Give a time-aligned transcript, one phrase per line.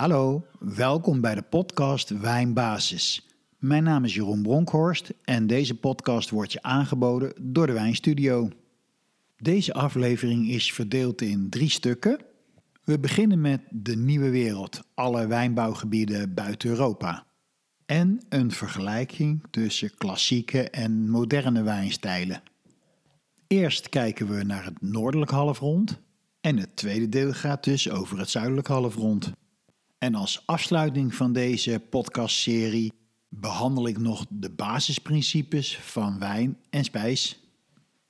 [0.00, 3.26] Hallo, welkom bij de podcast Wijnbasis.
[3.58, 8.48] Mijn naam is Jeroen Bronkhorst en deze podcast wordt je aangeboden door de Wijnstudio.
[9.36, 12.18] Deze aflevering is verdeeld in drie stukken.
[12.84, 17.26] We beginnen met de nieuwe wereld, alle wijnbouwgebieden buiten Europa.
[17.86, 22.42] En een vergelijking tussen klassieke en moderne wijnstijlen.
[23.46, 26.00] Eerst kijken we naar het noordelijk halfrond
[26.40, 29.32] en het tweede deel gaat dus over het zuidelijk halfrond.
[30.00, 32.92] En als afsluiting van deze podcastserie
[33.28, 37.40] behandel ik nog de basisprincipes van wijn en spijs.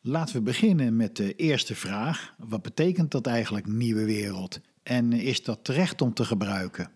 [0.01, 2.35] Laten we beginnen met de eerste vraag.
[2.39, 4.61] Wat betekent dat eigenlijk nieuwe wereld?
[4.83, 6.91] En is dat terecht om te gebruiken?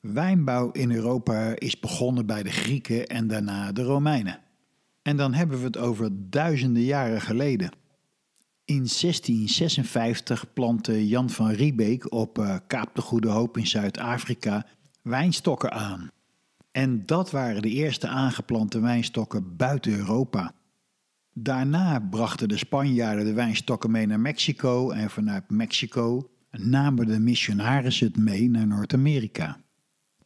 [0.00, 4.40] Wijnbouw in Europa is begonnen bij de Grieken en daarna de Romeinen.
[5.02, 7.70] En dan hebben we het over duizenden jaren geleden.
[8.68, 14.66] In 1656 plantte Jan van Riebeek op eh, Kaap de Goede Hoop in Zuid-Afrika
[15.02, 16.10] wijnstokken aan.
[16.70, 20.52] En dat waren de eerste aangeplante wijnstokken buiten Europa.
[21.32, 28.06] Daarna brachten de Spanjaarden de wijnstokken mee naar Mexico en vanuit Mexico namen de missionarissen
[28.06, 29.60] het mee naar Noord-Amerika.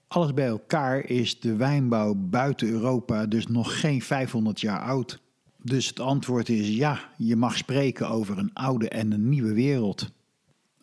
[0.06, 5.21] Alles bij elkaar is de wijnbouw buiten Europa dus nog geen 500 jaar oud.
[5.62, 10.10] Dus het antwoord is ja, je mag spreken over een oude en een nieuwe wereld.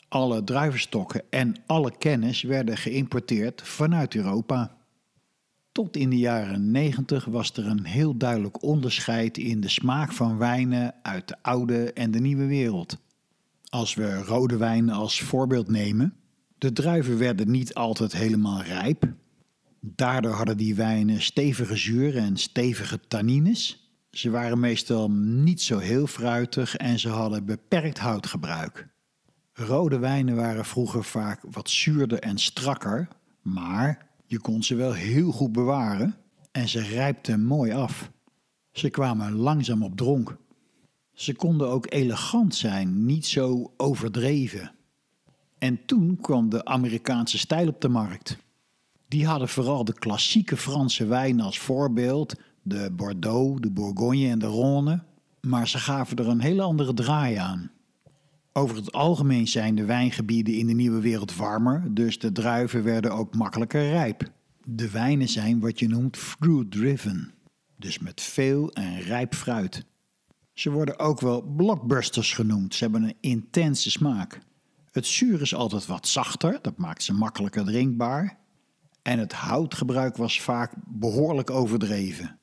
[0.08, 4.78] Alle druivenstokken en alle kennis werden geïmporteerd vanuit Europa.
[5.72, 10.38] Tot in de jaren 90 was er een heel duidelijk onderscheid in de smaak van
[10.38, 12.98] wijnen uit de oude en de nieuwe wereld.
[13.70, 16.14] Als we rode wijnen als voorbeeld nemen,
[16.58, 19.14] de druiven werden niet altijd helemaal rijp.
[19.80, 23.79] Daardoor hadden die wijnen stevige zuren en stevige tannines.
[24.12, 28.88] Ze waren meestal niet zo heel fruitig en ze hadden beperkt houtgebruik.
[29.54, 33.08] Rode wijnen waren vroeger vaak wat zuurder en strakker,
[33.42, 36.16] maar je kon ze wel heel goed bewaren
[36.52, 38.12] en ze rijpten mooi af.
[38.72, 40.38] Ze kwamen langzaam op dronk.
[41.14, 44.72] Ze konden ook elegant zijn, niet zo overdreven.
[45.58, 48.38] En toen kwam de Amerikaanse stijl op de markt.
[49.08, 54.48] Die hadden vooral de klassieke Franse wijnen als voorbeeld, de Bordeaux, de Bourgogne en de
[54.48, 55.04] Rhône,
[55.42, 57.72] maar ze gaven er een hele andere draai aan.
[58.54, 63.12] Over het algemeen zijn de wijngebieden in de nieuwe wereld warmer, dus de druiven werden
[63.12, 64.32] ook makkelijker rijp.
[64.64, 67.34] De wijnen zijn wat je noemt fruit-driven,
[67.78, 69.86] dus met veel en rijp fruit.
[70.54, 74.40] Ze worden ook wel blockbusters genoemd, ze hebben een intense smaak.
[74.92, 78.38] Het zuur is altijd wat zachter, dat maakt ze makkelijker drinkbaar.
[79.02, 82.39] En het houtgebruik was vaak behoorlijk overdreven.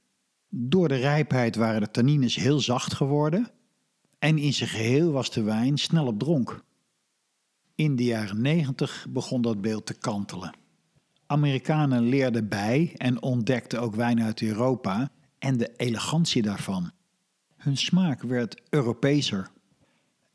[0.48, 3.50] Door de rijpheid waren de tannines heel zacht geworden
[4.18, 6.64] en in zijn geheel was de wijn snel op dronk.
[7.74, 10.54] In de jaren 90 begon dat beeld te kantelen.
[11.26, 16.90] Amerikanen leerden bij en ontdekten ook wijn uit Europa en de elegantie daarvan.
[17.56, 19.50] Hun smaak werd Europeeser.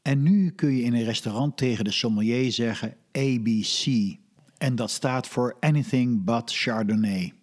[0.02, 4.16] En nu kun je in een restaurant tegen de sommelier zeggen ABC.
[4.58, 7.34] En dat staat voor Anything But Chardonnay.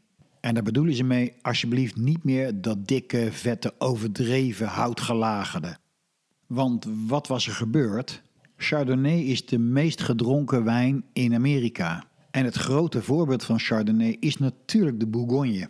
[0.40, 5.76] En daar bedoelen ze mee alsjeblieft niet meer dat dikke, vette, overdreven houtgelagerde.
[6.46, 8.22] Want wat was er gebeurd?
[8.56, 12.04] Chardonnay is de meest gedronken wijn in Amerika.
[12.30, 15.68] En het grote voorbeeld van Chardonnay is natuurlijk de Bourgogne.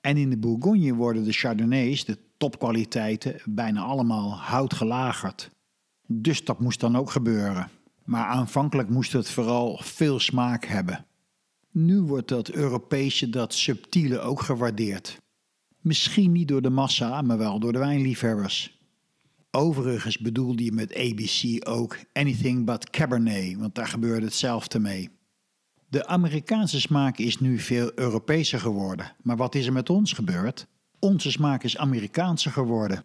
[0.00, 5.50] En in de Bourgogne worden de Chardonnays, de topkwaliteiten, bijna allemaal houtgelagerd.
[6.06, 7.68] Dus dat moest dan ook gebeuren.
[8.04, 11.04] Maar aanvankelijk moest het vooral veel smaak hebben.
[11.76, 15.20] Nu wordt dat Europese, dat subtiele ook gewaardeerd.
[15.80, 18.78] Misschien niet door de massa, maar wel door de wijnliefhebbers.
[19.50, 25.10] Overigens bedoelde je met ABC ook Anything But Cabernet, want daar gebeurde hetzelfde mee.
[25.88, 30.66] De Amerikaanse smaak is nu veel Europeeser geworden, maar wat is er met ons gebeurd?
[30.98, 33.04] Onze smaak is Amerikaanser geworden.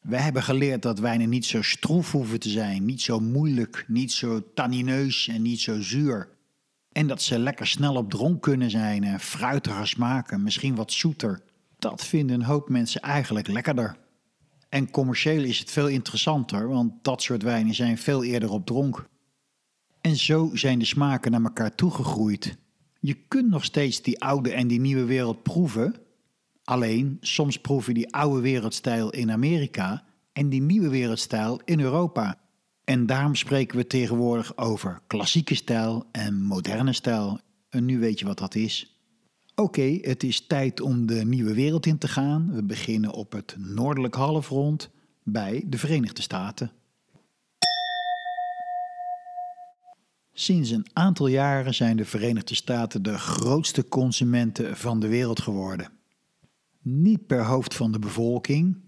[0.00, 4.12] Wij hebben geleerd dat wijnen niet zo stroef hoeven te zijn, niet zo moeilijk, niet
[4.12, 6.35] zo tannineus en niet zo zuur.
[6.96, 11.42] En dat ze lekker snel op dronk kunnen zijn en fruitiger smaken, misschien wat zoeter.
[11.78, 13.96] Dat vinden een hoop mensen eigenlijk lekkerder.
[14.68, 19.08] En commercieel is het veel interessanter, want dat soort wijnen zijn veel eerder op dronk.
[20.00, 22.56] En zo zijn de smaken naar elkaar toegegroeid.
[23.00, 25.94] Je kunt nog steeds die oude en die nieuwe wereld proeven,
[26.64, 32.38] Alleen soms proef je die oude wereldstijl in Amerika en die nieuwe wereldstijl in Europa.
[32.86, 37.40] En daarom spreken we tegenwoordig over klassieke stijl en moderne stijl.
[37.68, 39.00] En nu weet je wat dat is.
[39.54, 42.52] Oké, het is tijd om de nieuwe wereld in te gaan.
[42.52, 44.90] We beginnen op het noordelijk halfrond
[45.22, 46.70] bij de Verenigde Staten.
[50.32, 55.90] Sinds een aantal jaren zijn de Verenigde Staten de grootste consumenten van de wereld geworden.
[56.82, 58.85] Niet per hoofd van de bevolking.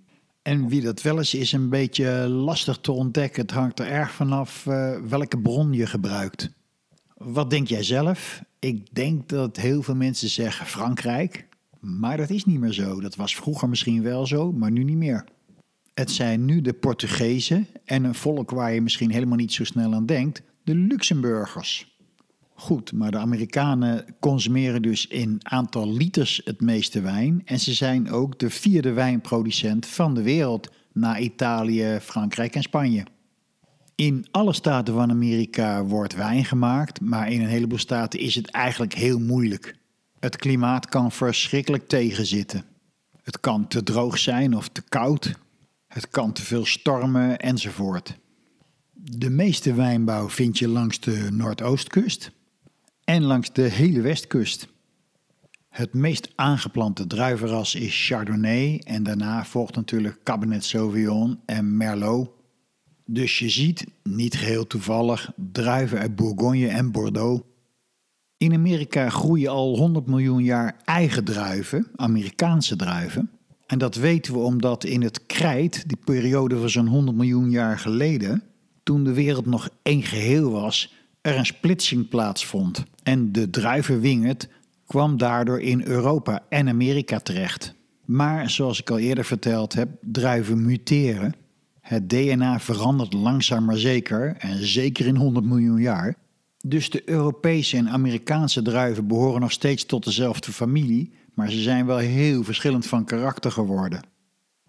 [0.48, 3.42] En wie dat wel is, is een beetje lastig te ontdekken.
[3.42, 6.50] Het hangt er erg vanaf uh, welke bron je gebruikt.
[7.14, 8.42] Wat denk jij zelf?
[8.58, 11.48] Ik denk dat heel veel mensen zeggen Frankrijk.
[11.80, 13.00] Maar dat is niet meer zo.
[13.00, 15.24] Dat was vroeger misschien wel zo, maar nu niet meer.
[15.94, 19.94] Het zijn nu de Portugezen en een volk waar je misschien helemaal niet zo snel
[19.94, 21.97] aan denkt, de Luxemburgers.
[22.60, 28.10] Goed, maar de Amerikanen consumeren dus in aantal liters het meeste wijn en ze zijn
[28.10, 33.04] ook de vierde wijnproducent van de wereld na Italië, Frankrijk en Spanje.
[33.94, 38.50] In alle staten van Amerika wordt wijn gemaakt, maar in een heleboel staten is het
[38.50, 39.76] eigenlijk heel moeilijk.
[40.20, 42.64] Het klimaat kan verschrikkelijk tegenzitten.
[43.22, 45.38] Het kan te droog zijn of te koud.
[45.86, 48.18] Het kan te veel stormen enzovoort.
[48.92, 52.36] De meeste wijnbouw vind je langs de Noordoostkust
[53.08, 54.68] en langs de hele Westkust.
[55.68, 62.30] Het meest aangeplante druivenras is Chardonnay en daarna volgt natuurlijk Cabernet Sauvignon en Merlot.
[63.04, 67.42] Dus je ziet, niet geheel toevallig, druiven uit Bourgogne en Bordeaux.
[68.36, 73.30] In Amerika groeien al 100 miljoen jaar eigen druiven, Amerikaanse druiven.
[73.66, 77.78] En dat weten we omdat in het krijt, die periode van zo'n 100 miljoen jaar
[77.78, 78.42] geleden,
[78.82, 82.84] toen de wereld nog één geheel was, er een splitsing plaatsvond.
[83.08, 84.48] En de druivenwinget
[84.86, 87.74] kwam daardoor in Europa en Amerika terecht.
[88.04, 91.34] Maar zoals ik al eerder verteld heb, druiven muteren.
[91.80, 96.14] Het DNA verandert langzaam maar zeker, en zeker in 100 miljoen jaar.
[96.66, 101.86] Dus de Europese en Amerikaanse druiven behoren nog steeds tot dezelfde familie, maar ze zijn
[101.86, 104.00] wel heel verschillend van karakter geworden.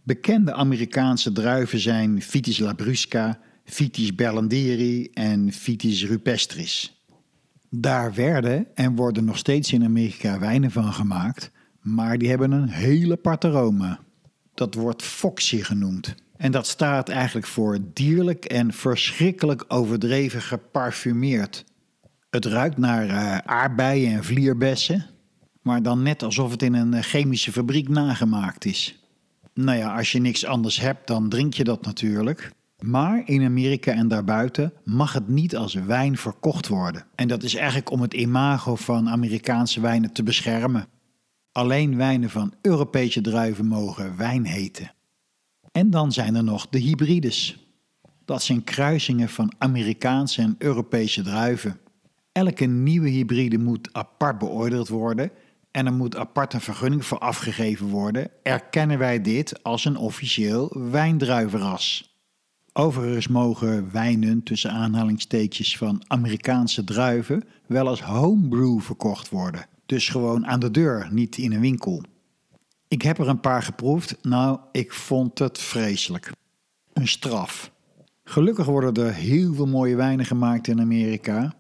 [0.04, 6.99] Bekende Amerikaanse druiven zijn Vitis labrusca, Vitis berlanderi en Vitis rupestris.
[7.70, 11.52] Daar werden en worden nog steeds in Amerika wijnen van gemaakt,
[11.82, 14.00] maar die hebben een hele aparte aroma.
[14.54, 16.16] Dat wordt Foxy genoemd.
[16.38, 21.66] En dat staat eigenlijk voor dierlijk en verschrikkelijk overdreven geparfumeerd.
[22.30, 25.06] Het ruikt naar uh, aardbeien en vlierbessen,
[25.62, 29.04] maar dan net alsof het in een eh, chemische fabriek nagemaakt is.
[29.54, 32.52] Nou ja, als je niks anders hebt, dan drink je dat natuurlijk.
[32.80, 37.06] Maar in Amerika en daarbuiten mag het niet als wijn verkocht worden.
[37.16, 40.88] En dat is eigenlijk om het imago van Amerikaanse wijnen te beschermen.
[41.52, 44.94] Alleen wijnen van Europese druiven mogen wijn heten.
[45.72, 47.68] En dan zijn er nog de hybrides.
[48.26, 51.80] Dat zijn kruisingen van Amerikaanse en Europese druiven.
[52.32, 55.32] Elke nieuwe hybride moet apart beoordeeld worden
[55.72, 58.32] en er moet apart een vergunning voor afgegeven worden.
[58.44, 62.09] Erkennen wij dit als een officieel wijndruivenras.
[62.80, 69.66] Overigens mogen wijnen tussen aanhalingstekens van Amerikaanse druiven wel als homebrew verkocht worden.
[69.86, 72.04] Dus gewoon aan de deur, niet in een winkel.
[72.88, 74.18] Ik heb er een paar geproefd.
[74.22, 76.32] Nou, ik vond het vreselijk.
[76.94, 77.72] Een straf.
[78.24, 81.54] Gelukkig worden er heel veel mooie wijnen gemaakt in Amerika.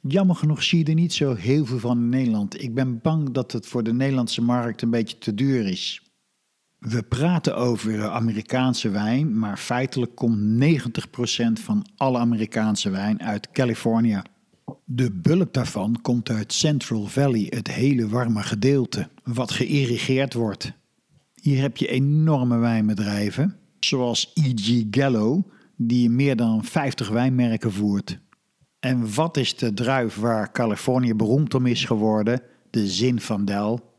[0.00, 2.62] Jammer genoeg zie je er niet zo heel veel van in Nederland.
[2.62, 6.05] Ik ben bang dat het voor de Nederlandse markt een beetje te duur is.
[6.78, 14.22] We praten over Amerikaanse wijn, maar feitelijk komt 90% van alle Amerikaanse wijn uit Californië.
[14.84, 20.72] De bulk daarvan komt uit Central Valley, het hele warme gedeelte, wat geïrrigeerd wordt.
[21.34, 24.84] Hier heb je enorme wijnbedrijven, zoals E.G.
[24.90, 28.18] Gallo, die meer dan 50 wijnmerken voert.
[28.80, 32.42] En wat is de druif waar Californië beroemd om is geworden?
[32.70, 33.95] De Zinfandel.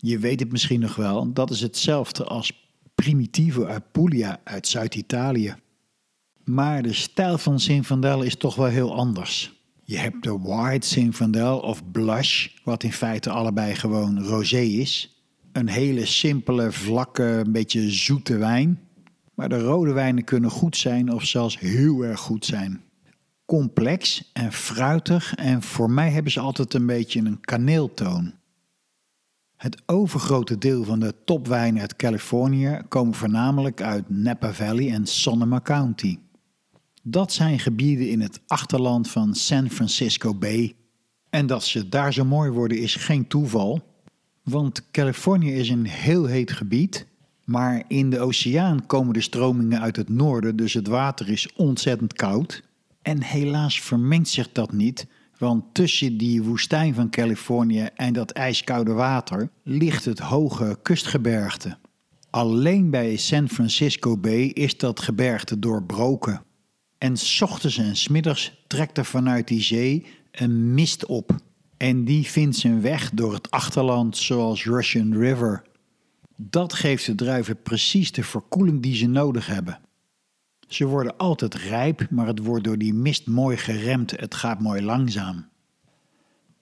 [0.00, 5.54] Je weet het misschien nog wel, dat is hetzelfde als Primitivo Apulia uit Zuid-Italië.
[6.44, 9.52] Maar de stijl van Zinfandel is toch wel heel anders.
[9.84, 15.22] Je hebt de White Zinfandel of Blush, wat in feite allebei gewoon rosé is.
[15.52, 18.80] Een hele simpele, vlakke, een beetje zoete wijn.
[19.34, 22.82] Maar de rode wijnen kunnen goed zijn of zelfs heel erg goed zijn
[23.48, 28.34] complex en fruitig en voor mij hebben ze altijd een beetje een kaneeltoon.
[29.58, 35.60] Het overgrote deel van de topwijnen uit Californië komen voornamelijk uit Napa Valley en Sonoma
[35.60, 36.18] County.
[37.02, 40.74] Dat zijn gebieden in het achterland van San Francisco Bay.
[41.30, 43.82] En dat ze daar zo mooi worden is geen toeval,
[44.42, 47.06] want Californië is een heel heet gebied,
[47.44, 52.12] maar in de oceaan komen de stromingen uit het noorden, dus het water is ontzettend
[52.12, 52.62] koud.
[53.02, 55.06] En helaas vermengt zich dat niet,
[55.38, 61.78] want tussen die woestijn van Californië en dat ijskoude water ligt het hoge kustgebergte.
[62.30, 66.42] Alleen bij San Francisco Bay is dat gebergte doorbroken.
[66.98, 71.36] En s ochtends en s middags trekt er vanuit die zee een mist op.
[71.76, 75.62] En die vindt zijn weg door het achterland zoals Russian River.
[76.36, 79.80] Dat geeft de druiven precies de verkoeling die ze nodig hebben.
[80.68, 84.10] Ze worden altijd rijp, maar het wordt door die mist mooi geremd.
[84.10, 85.46] Het gaat mooi langzaam.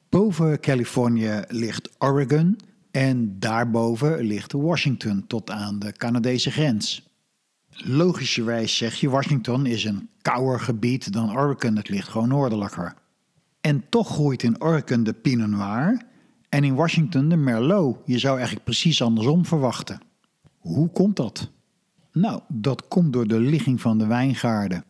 [0.08, 2.58] Boven Californië ligt Oregon
[2.90, 7.08] en daarboven ligt Washington tot aan de Canadese grens.
[7.70, 12.94] Logischerwijs zeg je Washington is een kouder gebied dan Oregon, het ligt gewoon noordelijker.
[13.60, 16.02] En toch groeit in Oregon de Pinot Noir
[16.48, 17.98] en in Washington de Merlot.
[18.04, 20.00] Je zou eigenlijk precies andersom verwachten.
[20.58, 21.50] Hoe komt dat?
[22.16, 24.84] Nou, dat komt door de ligging van de wijngaarden.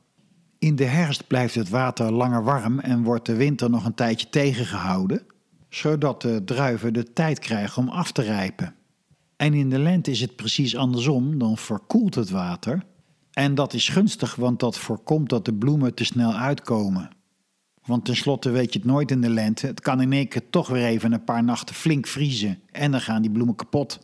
[0.60, 4.30] In de herfst blijft het water langer warm en wordt de winter nog een tijdje
[4.30, 5.25] tegengehouden,
[5.70, 8.75] zodat de druiven de tijd krijgen om af te rijpen.
[9.36, 12.84] En in de lente is het precies andersom, dan verkoelt het water.
[13.32, 17.10] En dat is gunstig, want dat voorkomt dat de bloemen te snel uitkomen.
[17.86, 19.68] Want tenslotte weet je het nooit in de lente.
[19.68, 23.01] Het kan in één keer toch weer even een paar nachten flink vriezen en dan
[23.01, 24.00] gaan die bloemen kapot.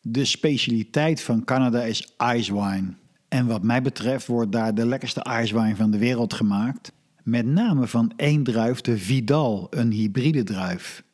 [0.00, 2.94] De specialiteit van Canada is ice wine.
[3.34, 6.92] En wat mij betreft wordt daar de lekkerste ijswijn van de wereld gemaakt.
[7.22, 11.04] Met name van één druif, de Vidal, een hybride druif.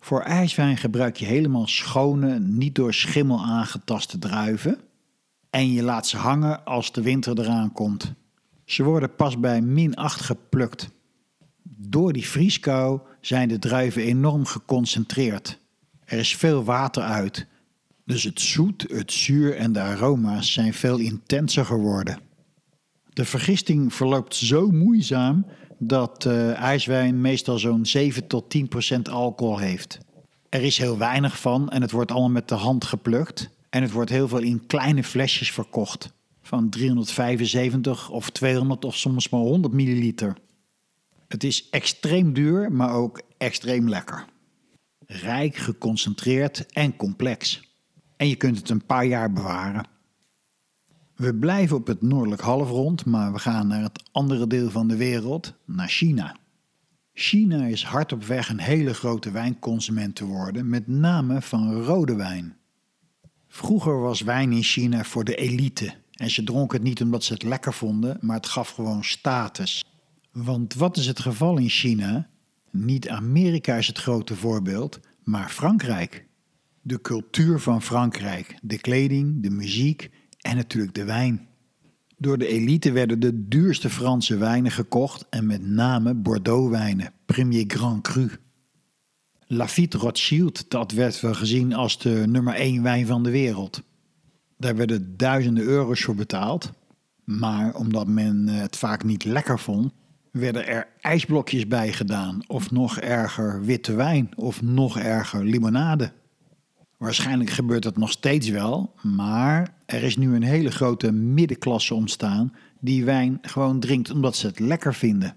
[0.00, 4.78] Voor ijswijn gebruik je helemaal schone, niet door schimmel aangetaste druiven.
[5.50, 8.12] En je laat ze hangen als de winter eraan komt.
[8.64, 10.90] Ze worden pas bij min 8 geplukt.
[11.62, 15.58] Door die vrieskou zijn de druiven enorm geconcentreerd.
[16.04, 17.46] Er is veel water uit,
[18.08, 22.20] dus het zoet, het zuur en de aroma's zijn veel intenser geworden.
[23.12, 25.46] De vergisting verloopt zo moeizaam
[25.78, 29.98] dat uh, ijswijn meestal zo'n 7 tot 10 procent alcohol heeft.
[30.48, 33.50] Er is heel weinig van en het wordt allemaal met de hand geplukt.
[33.70, 36.12] En het wordt heel veel in kleine flesjes verkocht.
[36.42, 40.36] Van 375 of 200 of soms maar 100 milliliter.
[41.28, 44.24] Het is extreem duur, maar ook extreem lekker.
[45.06, 47.66] Rijk, geconcentreerd en complex
[48.18, 49.86] en je kunt het een paar jaar bewaren.
[51.16, 54.96] We blijven op het noordelijk halfrond, maar we gaan naar het andere deel van de
[54.96, 56.36] wereld, naar China.
[57.12, 62.14] China is hard op weg een hele grote wijnconsument te worden, met name van rode
[62.14, 62.56] wijn.
[63.48, 67.32] Vroeger was wijn in China voor de elite en ze dronken het niet omdat ze
[67.32, 69.84] het lekker vonden, maar het gaf gewoon status.
[70.32, 72.28] Want wat is het geval in China?
[72.70, 76.27] Niet Amerika is het grote voorbeeld, maar Frankrijk
[76.88, 81.48] de cultuur van Frankrijk, de kleding, de muziek en natuurlijk de wijn.
[82.16, 88.02] Door de elite werden de duurste Franse wijnen gekocht en met name Bordeaux-wijnen, Premier Grand
[88.02, 88.30] Cru.
[89.46, 93.82] Lafite Rothschild, dat werd wel gezien als de nummer 1 wijn van de wereld.
[94.56, 96.72] Daar werden duizenden euro's voor betaald,
[97.24, 99.92] maar omdat men het vaak niet lekker vond,
[100.32, 106.12] werden er ijsblokjes bij gedaan, of nog erger witte wijn, of nog erger limonade.
[106.98, 112.52] Waarschijnlijk gebeurt dat nog steeds wel, maar er is nu een hele grote middenklasse ontstaan
[112.80, 115.36] die wijn gewoon drinkt omdat ze het lekker vinden.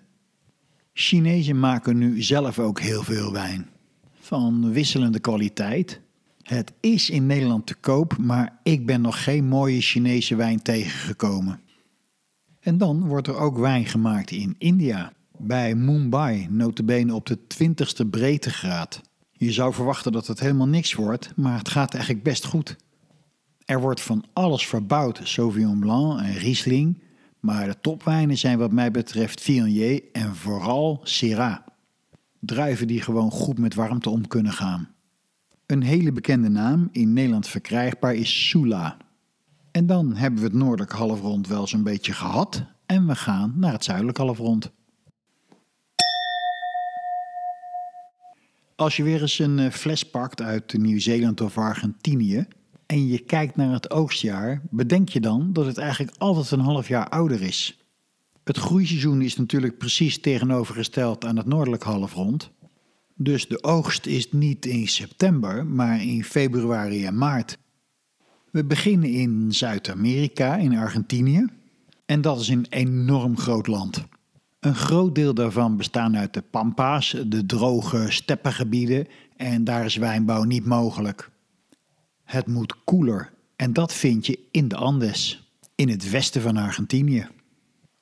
[0.94, 3.70] Chinezen maken nu zelf ook heel veel wijn.
[4.20, 6.02] Van wisselende kwaliteit.
[6.44, 11.60] Het is in Nederland te koop, maar ik ben nog geen mooie Chinese wijn tegengekomen.
[12.60, 18.10] En dan wordt er ook wijn gemaakt in India, bij Mumbai, notabene op de 20ste
[18.10, 19.02] breedtegraad.
[19.44, 22.76] Je zou verwachten dat het helemaal niks wordt, maar het gaat eigenlijk best goed.
[23.66, 27.02] Er wordt van alles verbouwd, Sauvignon Blanc en Riesling,
[27.40, 31.58] maar de topwijnen zijn wat mij betreft Viognier en vooral Syrah.
[32.40, 34.90] Druiven die gewoon goed met warmte om kunnen gaan.
[35.66, 38.98] Een hele bekende naam, in Nederland verkrijgbaar, is Sula.
[39.72, 43.74] En dan hebben we het noordelijk halfrond wel zo'n beetje gehad en we gaan naar
[43.74, 44.72] het zuidelijk halfrond.
[48.82, 52.46] Als je weer eens een eh, fles pakt uit Nieuw-Zeeland of Argentinië
[52.86, 56.88] en je kijkt naar het oogstjaar, bedenk je dan dat het eigenlijk altijd een half
[56.88, 57.78] jaar ouder is.
[58.44, 62.52] Het groeiseizoen is natuurlijk precies tegenovergesteld aan het noordelijk halfrond.
[63.16, 67.58] Dus de oogst is niet in september, maar in februari en maart.
[68.52, 71.46] We beginnen in Zuid-Amerika, in Argentinië.
[72.06, 74.08] En dat is een enorm groot land.
[74.62, 80.44] Een groot deel daarvan bestaat uit de pampas, de droge steppengebieden, en daar is wijnbouw
[80.44, 81.30] niet mogelijk.
[82.24, 87.28] Het moet koeler en dat vind je in de Andes, in het westen van Argentinië.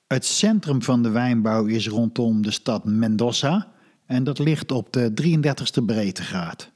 [0.08, 3.72] Het centrum van de wijnbouw is rondom de stad Mendoza
[4.06, 6.72] en dat ligt op de 33ste breedtegraad.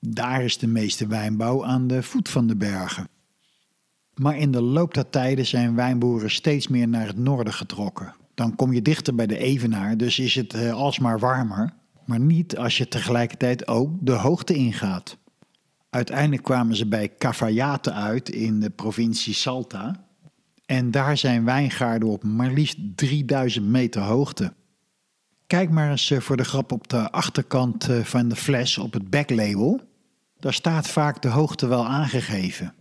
[0.00, 3.08] Daar is de meeste wijnbouw aan de voet van de bergen.
[4.14, 8.20] Maar in de loop der tijden zijn wijnboeren steeds meer naar het noorden getrokken.
[8.34, 11.72] Dan kom je dichter bij de Evenaar, dus is het uh, alsmaar warmer.
[12.04, 15.16] Maar niet als je tegelijkertijd ook de hoogte ingaat.
[15.90, 20.04] Uiteindelijk kwamen ze bij Cafayate uit in de provincie Salta.
[20.66, 24.52] En daar zijn wijngaarden op maar liefst 3000 meter hoogte.
[25.46, 28.92] Kijk maar eens eh, voor de grap op de achterkant eh, van de fles op
[28.92, 29.80] het backlabel.
[30.38, 32.74] Daar staat vaak de hoogte wel aangegeven.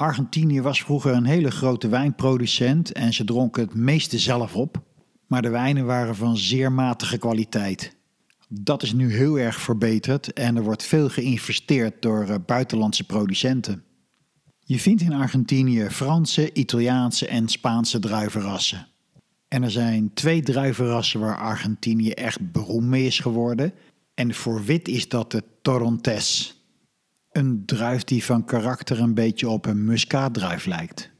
[0.00, 4.82] Argentinië was vroeger een hele grote wijnproducent en ze dronken het meeste zelf op.
[5.26, 7.96] Maar de wijnen waren van zeer matige kwaliteit.
[8.48, 13.82] Dat is nu heel erg verbeterd en er wordt veel geïnvesteerd door eh, buitenlandse producenten.
[14.60, 18.86] Je vindt in Argentinië Franse, Italiaanse en Spaanse druivenrassen.
[19.48, 23.72] En er zijn twee druivenrassen waar Argentinië echt beroemd mee is geworden.
[24.14, 26.59] En voor wit is dat de Torontes.
[27.30, 31.10] Een druif die van karakter een beetje op een muskaatdruif lijkt.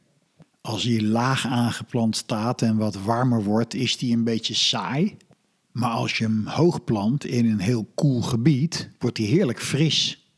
[0.61, 5.17] Als hij laag aangeplant staat en wat warmer wordt, is die een beetje saai.
[5.73, 10.31] Maar als je hem hoog plant in een heel koel gebied, wordt hij heerlijk fris.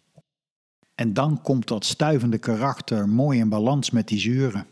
[0.95, 4.67] En dan komt dat stuivende karakter mooi in balans met die zuren.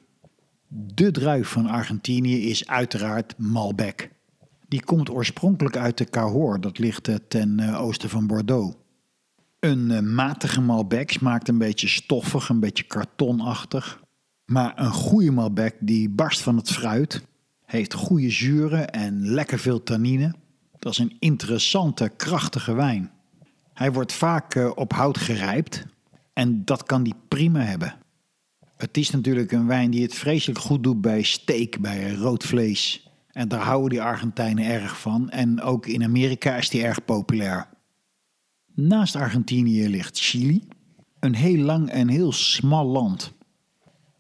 [0.68, 4.10] De druif van Argentinië is uiteraard Malbec.
[4.68, 8.76] Die komt oorspronkelijk uit de Cahors, dat ligt eh, ten eh, oosten van Bordeaux.
[9.60, 14.00] Een eh, matige Malbec smaakt een beetje stoffig, een beetje kartonachtig.
[14.44, 17.26] Maar een goede Malbec die barst van het fruit,
[17.64, 20.34] heeft goede zuren en lekker veel tannine.
[20.78, 23.10] Dat is een interessante, krachtige wijn.
[23.74, 25.86] Hij wordt vaak op hout gerijpt
[26.32, 27.94] en dat kan die prima hebben.
[28.76, 33.10] Het is natuurlijk een wijn die het vreselijk goed doet bij steak, bij rood vlees.
[33.32, 35.30] En daar houden die Argentijnen erg van.
[35.30, 37.68] En ook in Amerika is die erg populair.
[38.80, 40.62] Naast Argentinië ligt Chili,
[41.20, 43.32] een heel lang en heel smal land.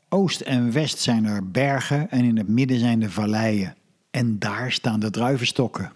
[0.08, 3.74] Oost en west zijn er bergen en in het midden zijn de valleien.
[4.10, 5.92] En daar staan de druivenstokken.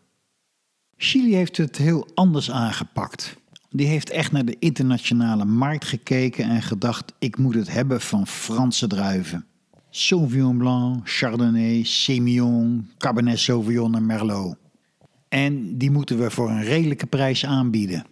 [0.96, 3.37] Chili heeft het heel anders aangepakt
[3.74, 8.27] die heeft echt naar de internationale markt gekeken en gedacht: ik moet het hebben van
[8.27, 9.46] Franse druiven.
[9.90, 14.57] Sauvignon Blanc, Chardonnay, Semillon, Cabernet Sauvignon en Merlot.
[15.29, 18.07] En die moeten we voor een redelijke prijs aanbieden.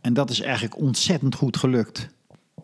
[0.00, 2.08] En dat is eigenlijk ontzettend goed gelukt.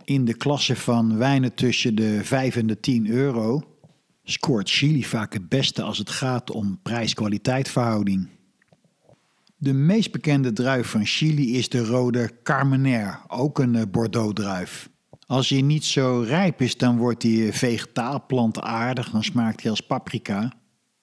[0.04, 3.76] In de klasse van wijnen tussen de 5 en de 10 euro
[4.24, 8.28] scoort Chili vaak het beste als het gaat om prijs-kwaliteit verhouding.
[9.56, 14.88] De meest bekende druif van Chili is de rode Carmener, ook een eh, Bordeaux-druif.
[15.26, 19.70] Als hij niet zo rijp is, dan wordt hij eh, vegetaal plantaardig, dan smaakt hij
[19.70, 20.52] als paprika.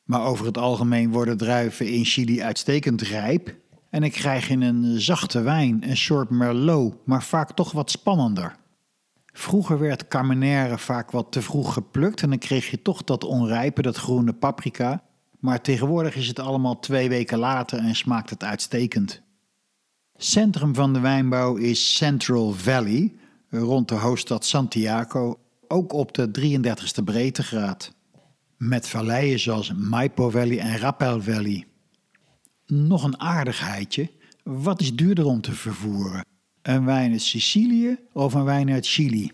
[0.04, 3.56] Maar over het algemeen worden druiven in Chili uitstekend rijp.
[3.94, 8.56] En dan krijg je een zachte wijn, een soort merlot, maar vaak toch wat spannender.
[9.26, 13.82] Vroeger werd Carmenère vaak wat te vroeg geplukt en dan kreeg je toch dat onrijpe,
[13.82, 15.04] dat groene paprika.
[15.40, 19.22] Maar tegenwoordig is het allemaal twee weken later en smaakt het uitstekend.
[20.16, 23.14] Centrum van de wijnbouw is Central Valley,
[23.50, 27.94] rond de hoofdstad Santiago, ook op de 33ste breedtegraad.
[28.58, 31.68] Met valleien zoals Maipo Valley en Rappel Valley.
[32.68, 34.10] Nog een aardigheidje,
[34.44, 36.26] wat is duurder om te vervoeren?
[36.62, 39.32] Een wijn uit Sicilië of een wijn uit Chili?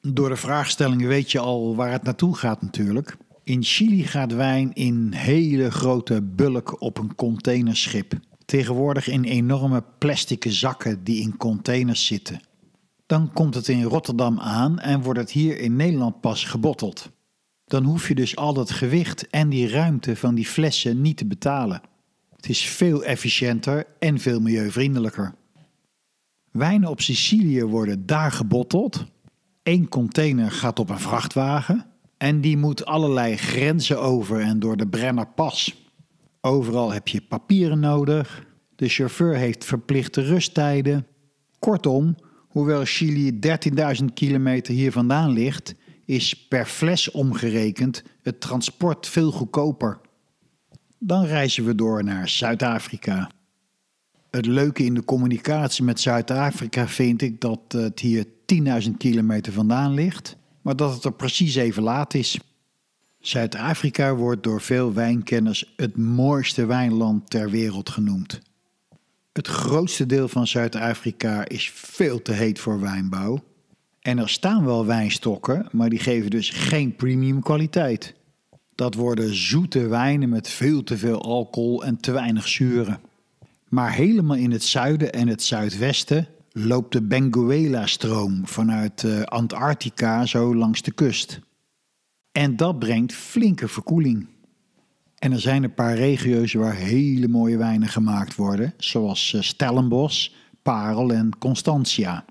[0.00, 3.16] Door de vraagstelling weet je al waar het naartoe gaat natuurlijk.
[3.44, 8.12] In Chili gaat wijn in hele grote bulk op een containerschip.
[8.44, 12.40] Tegenwoordig in enorme plastic zakken die in containers zitten.
[13.06, 17.10] Dan komt het in Rotterdam aan en wordt het hier in Nederland pas gebotteld.
[17.64, 21.26] Dan hoef je dus al dat gewicht en die ruimte van die flessen niet te
[21.26, 21.80] betalen.
[22.38, 25.34] Het is veel efficiënter en veel milieuvriendelijker.
[26.50, 29.04] Wijnen op Sicilië worden daar gebotteld.
[29.62, 34.88] Eén container gaat op een vrachtwagen en die moet allerlei grenzen over en door de
[34.88, 35.86] Brennerpas.
[36.40, 38.46] Overal heb je papieren nodig.
[38.76, 41.06] De chauffeur heeft verplichte rusttijden.
[41.58, 42.16] Kortom,
[42.48, 43.38] hoewel Chili
[44.00, 45.74] 13.000 kilometer hier vandaan ligt,
[46.04, 50.00] is per fles omgerekend het transport veel goedkoper.
[50.98, 53.30] Dan reizen we door naar Zuid-Afrika.
[54.30, 58.26] Het leuke in de communicatie met Zuid-Afrika vind ik dat het hier
[58.84, 62.38] 10.000 kilometer vandaan ligt, maar dat het er precies even laat is.
[63.20, 68.40] Zuid-Afrika wordt door veel wijnkenners het mooiste wijnland ter wereld genoemd.
[69.32, 73.44] Het grootste deel van Zuid-Afrika is veel te heet voor wijnbouw.
[74.00, 78.14] En er staan wel wijnstokken, maar die geven dus geen premium kwaliteit.
[78.78, 83.00] Dat worden zoete wijnen met veel te veel alcohol en te weinig zuren.
[83.68, 90.54] Maar helemaal in het zuiden en het zuidwesten loopt de Benguela-stroom vanuit uh, Antarctica zo
[90.54, 91.40] langs de kust.
[92.32, 94.28] En dat brengt flinke verkoeling.
[95.14, 100.30] En er zijn een paar regio's waar hele mooie wijnen gemaakt worden, zoals eh, Stellenbosch,
[100.62, 102.24] Parel en Constantia.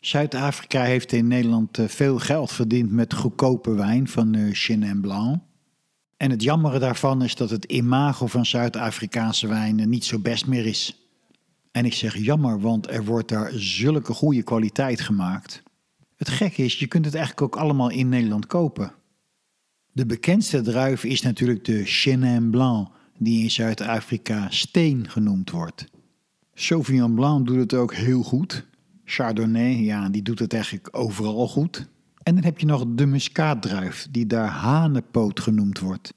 [0.00, 5.46] Zuid-Afrika heeft in Nederland eh, veel geld verdiend met goedkope wijn van Chenin Blanc.
[6.18, 10.66] En het jammere daarvan is dat het imago van Zuid-Afrikaanse wijnen niet zo best meer
[10.66, 11.08] is.
[11.70, 15.62] En ik zeg jammer, want er wordt daar zulke goede kwaliteit gemaakt.
[16.16, 18.92] Het gekke is, je kunt het eigenlijk ook allemaal in Nederland kopen.
[19.92, 25.86] De bekendste druif is natuurlijk de Chenin Blanc, die in Zuid-Afrika steen genoemd wordt.
[26.54, 28.66] Sauvignon Blanc doet het ook heel goed.
[29.04, 31.88] Chardonnay, ja, die doet het eigenlijk overal goed.
[32.28, 36.14] En dan heb je nog de muskaatdruif, die daar hanepoot genoemd wordt.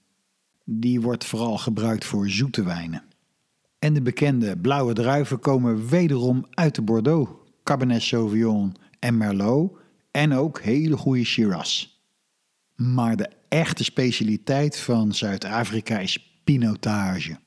[0.66, 3.04] Die wordt vooral gebruikt voor zoete wijnen.
[3.80, 7.32] En de bekende blauwe druiven komen wederom uit de Bordeaux,
[7.64, 9.78] Cabernet Sauvignon en Merlot
[10.12, 11.88] en ook hele goede Shiraz.
[12.76, 17.40] Maar de echte specialiteit van Zuid-Afrika is Pinotage.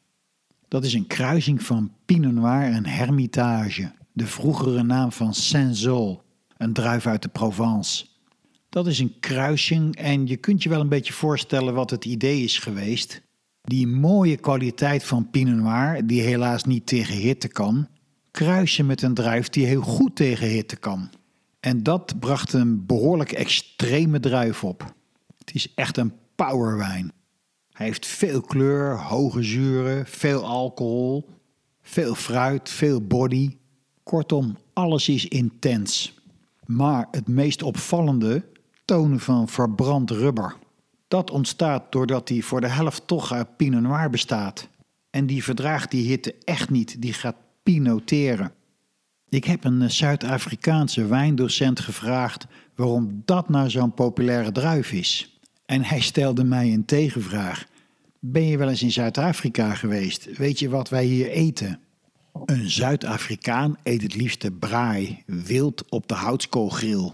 [0.68, 6.22] Dat is een kruising van Pinot Noir en Hermitage, de vroegere naam van Saint-Zol,
[6.56, 8.12] een druif uit de Provence.
[8.74, 12.42] Dat is een kruising en je kunt je wel een beetje voorstellen wat het idee
[12.42, 13.22] is geweest.
[13.62, 17.88] Die mooie kwaliteit van Pinot Noir, die helaas niet tegen hitte kan,
[18.30, 21.10] kruisen met een druif die heel goed tegen hitte kan.
[21.60, 24.94] En dat bracht een behoorlijk extreme druif op.
[25.38, 27.12] Het is echt een powerwijn.
[27.72, 31.28] Hij heeft veel kleur, hoge zuren, veel alcohol,
[31.82, 33.56] veel fruit, veel body.
[34.02, 36.14] Kortom, alles is intens.
[36.66, 38.52] Maar het meest opvallende
[38.84, 40.56] tonen van verbrand rubber.
[41.08, 44.68] Dat ontstaat doordat hij voor de helft toch uit Pinot Noir bestaat.
[45.10, 48.52] En die verdraagt die hitte echt niet, die gaat pinoteren.
[49.28, 55.38] Ik heb een Zuid-Afrikaanse wijndocent gevraagd waarom dat nou zo'n populaire druif is.
[55.66, 57.66] En hij stelde mij een tegenvraag.
[58.18, 60.36] Ben je wel eens in Zuid-Afrika geweest?
[60.36, 61.80] Weet je wat wij hier eten?
[62.44, 67.10] Een Zuid-Afrikaan eet het liefste braai, wild op de houtskoolgrill.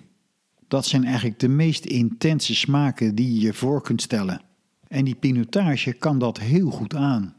[0.70, 4.40] Dat zijn eigenlijk de meest intense smaken die je je voor kunt stellen.
[4.88, 7.34] En die pinotage kan dat heel goed aan.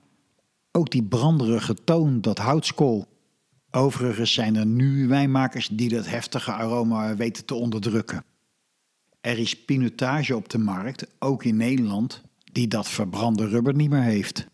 [0.71, 3.07] Ook die branderige toon, dat houtskool.
[3.69, 8.23] Overigens zijn er nu wijnmakers die dat heftige aroma weten te onderdrukken.
[9.21, 14.03] Er is pinotage op de markt, ook in Nederland, die dat verbrande rubber niet meer
[14.03, 14.47] heeft.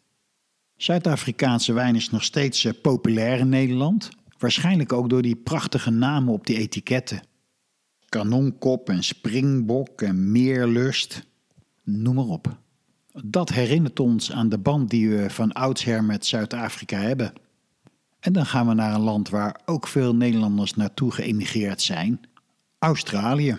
[0.75, 6.33] Zuid-Afrikaanse wijn is nog steeds eh, populair in Nederland, waarschijnlijk ook door die prachtige namen
[6.33, 7.21] op die etiketten
[8.09, 11.25] kanonkop en springbok en meerlust,
[11.83, 12.57] noem maar op.
[13.23, 17.33] Dat herinnert ons aan de band die we van oudsher met Zuid-Afrika hebben.
[18.19, 22.19] En dan gaan we naar een land waar ook veel Nederlanders naartoe geëmigreerd zijn:
[22.79, 23.57] Australië.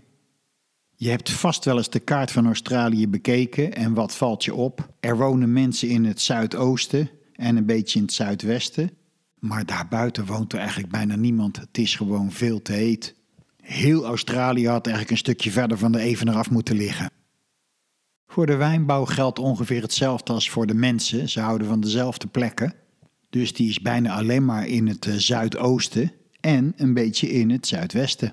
[0.95, 4.89] Je hebt vast wel eens de kaart van Australië bekeken en wat valt je op?
[5.01, 8.91] Er wonen mensen in het zuidoosten en een beetje in het zuidwesten,
[9.39, 11.57] maar daarbuiten woont er eigenlijk bijna niemand.
[11.57, 13.15] Het is gewoon veel te heet.
[13.69, 17.11] Heel Australië had eigenlijk een stukje verder van de evenaar af moeten liggen.
[18.27, 21.29] Voor de wijnbouw geldt ongeveer hetzelfde als voor de mensen.
[21.29, 22.75] Ze houden van dezelfde plekken.
[23.31, 27.67] Dus die is bijna alleen maar in het eh, zuidoosten en een beetje in het
[27.67, 28.33] zuidwesten.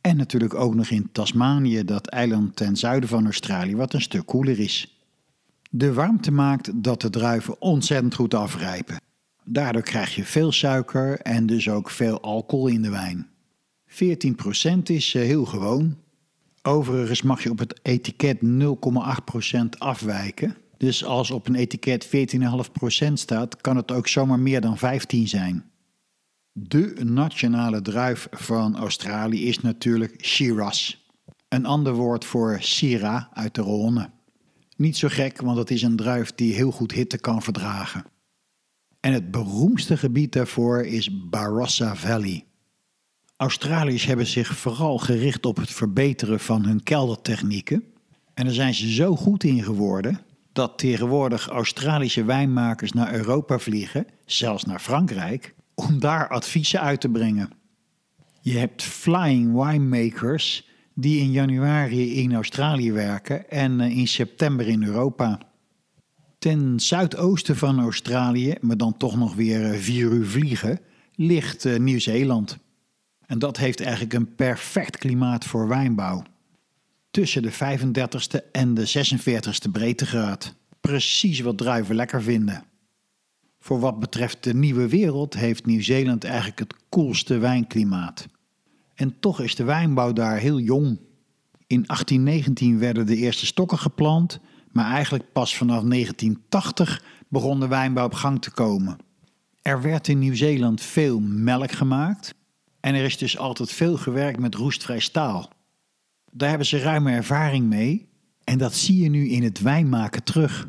[0.00, 4.26] En natuurlijk ook nog in Tasmanië, dat eiland ten zuiden van Australië, wat een stuk
[4.26, 5.02] koeler is.
[5.70, 9.00] De warmte maakt dat de druiven ontzettend goed afrijpen.
[9.44, 13.36] Daardoor krijg je veel suiker en dus ook veel alcohol in de wijn.
[13.88, 15.96] 14% is eh, heel gewoon.
[16.62, 20.56] Overigens mag je op het etiket 0,8% afwijken.
[20.76, 25.70] Dus als op een etiket 14,5% staat, kan het ook zomaar meer dan 15 zijn.
[26.52, 30.96] De nationale druif van Australië is natuurlijk Shiraz.
[31.48, 34.10] Een ander woord voor Syrah uit de Rhône.
[34.76, 38.04] Niet zo gek, want het is een druif die heel goed hitte kan verdragen.
[39.00, 42.47] En het beroemdste gebied daarvoor is Barossa Valley.
[43.38, 47.84] Australiërs hebben zich vooral gericht op het verbeteren van hun keldertechnieken.
[48.34, 50.20] En daar zijn ze zo goed in geworden
[50.52, 57.08] dat tegenwoordig Australische wijnmakers naar Europa vliegen, zelfs naar Frankrijk, om daar adviezen uit te
[57.08, 57.50] brengen.
[58.40, 64.84] Je hebt flying winemakers die in januari in Australië werken en eh, in september in
[64.84, 65.38] Europa.
[66.38, 70.80] Ten zuidoosten van Australië, maar dan toch nog weer eh, vier uur vliegen,
[71.14, 72.58] ligt eh, Nieuw-Zeeland.
[73.28, 76.22] En dat heeft eigenlijk een perfect klimaat voor wijnbouw.
[77.10, 80.54] Tussen de 35ste en de 46ste breedtegraad.
[80.80, 82.64] Precies wat druiven lekker vinden.
[83.60, 88.26] Voor wat betreft de nieuwe wereld heeft Nieuw-Zeeland eigenlijk het koelste wijnklimaat.
[88.94, 90.98] En toch is de wijnbouw daar heel jong.
[91.66, 94.40] In 1819 werden de eerste stokken geplant,
[94.72, 98.98] maar eigenlijk pas vanaf 1980 begon de wijnbouw op gang te komen.
[99.62, 102.36] Er werd in Nieuw-Zeeland veel melk gemaakt
[102.80, 105.50] en er is dus altijd veel gewerkt met roestvrij staal.
[106.32, 108.08] Daar hebben ze ruime ervaring mee
[108.44, 110.68] en dat zie je nu in het wijnmaken terug.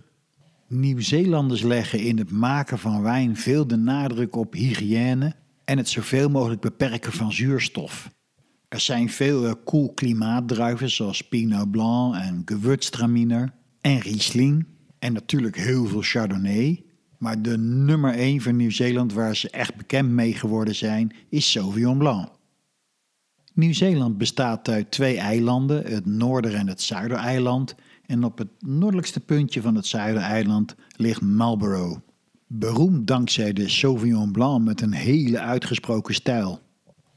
[0.68, 6.30] Nieuw-Zeelanders leggen in het maken van wijn veel de nadruk op hygiëne en het zoveel
[6.30, 8.10] mogelijk beperken van zuurstof.
[8.68, 14.66] Er zijn veel uh, koel klimaatdruiven zoals Pinot Blanc en Gewürztraminer en Riesling
[15.00, 16.84] en natuurlijk heel veel Chardonnay.
[17.20, 21.98] Maar de nummer 1 van Nieuw-Zeeland waar ze echt bekend mee geworden zijn is Sauvignon
[21.98, 22.30] Blanc.
[23.54, 27.76] Nieuw-Zeeland bestaat uit twee eilanden, het Noorder- en het Zuidereiland.
[28.06, 32.00] En op het noordelijkste puntje van het Zuidereiland ligt Marlborough.
[32.48, 36.60] Beroemd dankzij de Sauvignon Blanc met een hele uitgesproken stijl.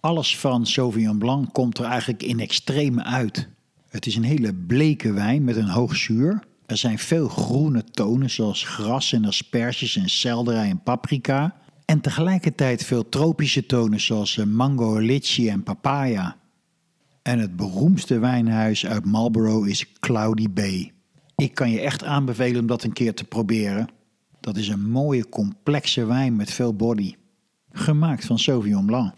[0.01, 3.49] Alles van Sauvignon Blanc komt er eigenlijk in extreme uit.
[3.89, 6.43] Het is een hele bleke wijn met een hoog zuur.
[6.73, 11.57] Er zijn veel groene tonen zoals gras en asperges en selderij en paprika.
[11.85, 16.37] En tegelijkertijd veel tropische tonen zoals mango, litchi en papaya.
[17.23, 20.93] En het beroemdste wijnhuis uit Marlborough is Cloudy Bay.
[21.37, 23.89] Ik kan je echt aanbevelen om dat een keer te proberen.
[24.41, 27.15] Dat is een mooie, complexe wijn met veel body.
[27.73, 29.13] Gemaakt van Sauvignon Blanc.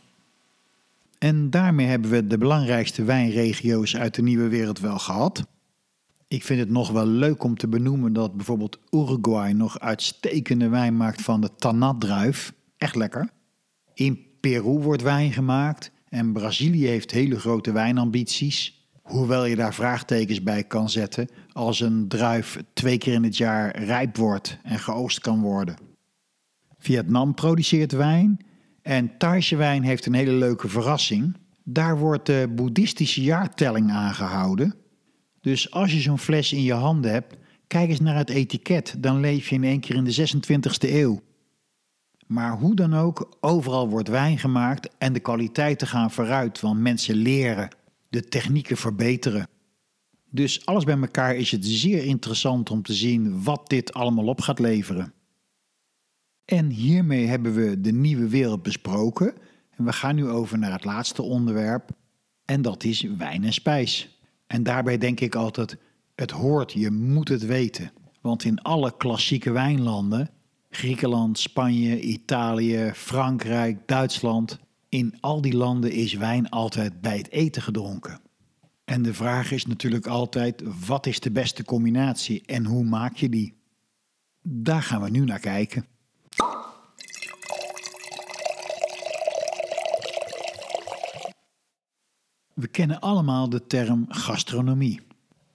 [1.19, 5.45] En daarmee hebben we de belangrijkste wijnregio's uit de nieuwe wereld wel gehad.
[6.35, 10.97] Ik vind het nog wel leuk om te benoemen dat bijvoorbeeld Uruguay nog uitstekende wijn
[10.97, 12.53] maakt van de Tanat-druif.
[12.77, 13.31] Echt lekker.
[13.95, 18.89] In Peru wordt wijn gemaakt en Brazilië heeft hele grote wijnambities.
[19.03, 23.79] Hoewel je daar vraagtekens bij kan zetten als een druif twee keer in het jaar
[23.79, 25.77] rijp wordt en geoogst kan worden.
[26.79, 28.47] Vietnam produceert wijn
[28.83, 31.37] en Thaise wijn heeft een hele leuke verrassing.
[31.65, 34.83] Daar wordt de boeddhistische jaartelling aangehouden.
[35.45, 39.21] Dus als je zo'n fles in je handen hebt, kijk eens naar het etiket, dan
[39.21, 41.21] leef je in één keer in de 26e eeuw.
[42.27, 47.15] Maar hoe dan ook, overal wordt wijn gemaakt en de kwaliteiten gaan vooruit, want mensen
[47.15, 47.69] leren,
[48.09, 49.49] de technieken verbeteren.
[50.31, 54.41] Dus alles bij elkaar is het zeer interessant om te zien wat dit allemaal op
[54.41, 55.13] gaat leveren.
[56.45, 59.35] En hiermee hebben we de nieuwe wereld besproken.
[59.71, 61.91] En we gaan nu over naar het laatste onderwerp.
[62.45, 64.14] En dat is wijn en spijs.
[64.55, 65.77] En daarbij denk ik altijd:
[66.15, 67.93] het hoort, je moet het weten.
[68.21, 70.31] Want in alle klassieke wijnlanden
[70.71, 74.59] Griekenland, Spanje, Italië, Frankrijk, Duitsland.
[74.89, 78.21] In al die landen is wijn altijd bij het eten gedronken.
[78.85, 83.29] En de vraag is natuurlijk altijd: wat is de beste combinatie en hoe maak je
[83.29, 83.55] die?
[84.43, 85.87] Daar gaan we nu naar kijken.
[92.55, 95.01] We kennen allemaal de term gastronomie.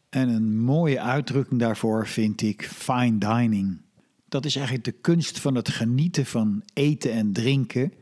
[0.10, 3.82] En een mooie uitdrukking daarvoor vind ik fine dining.
[4.28, 7.94] Dat is eigenlijk de kunst van het genieten van eten en drinken,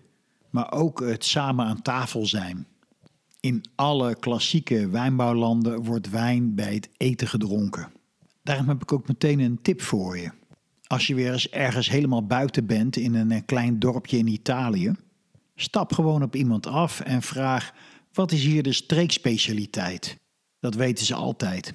[0.50, 2.68] maar ook het samen aan tafel zijn.
[3.40, 7.92] In alle klassieke wijnbouwlanden wordt wijn bij het eten gedronken.
[8.44, 10.32] Daarom heb ik ook meteen een tip voor je.
[10.88, 14.94] Als je weer eens ergens helemaal buiten bent in een klein dorpje in Italië,
[15.56, 17.74] stap gewoon op iemand af en vraag:
[18.18, 20.18] wat is hier de streekspecialiteit?
[20.60, 21.74] Dat weten ze altijd.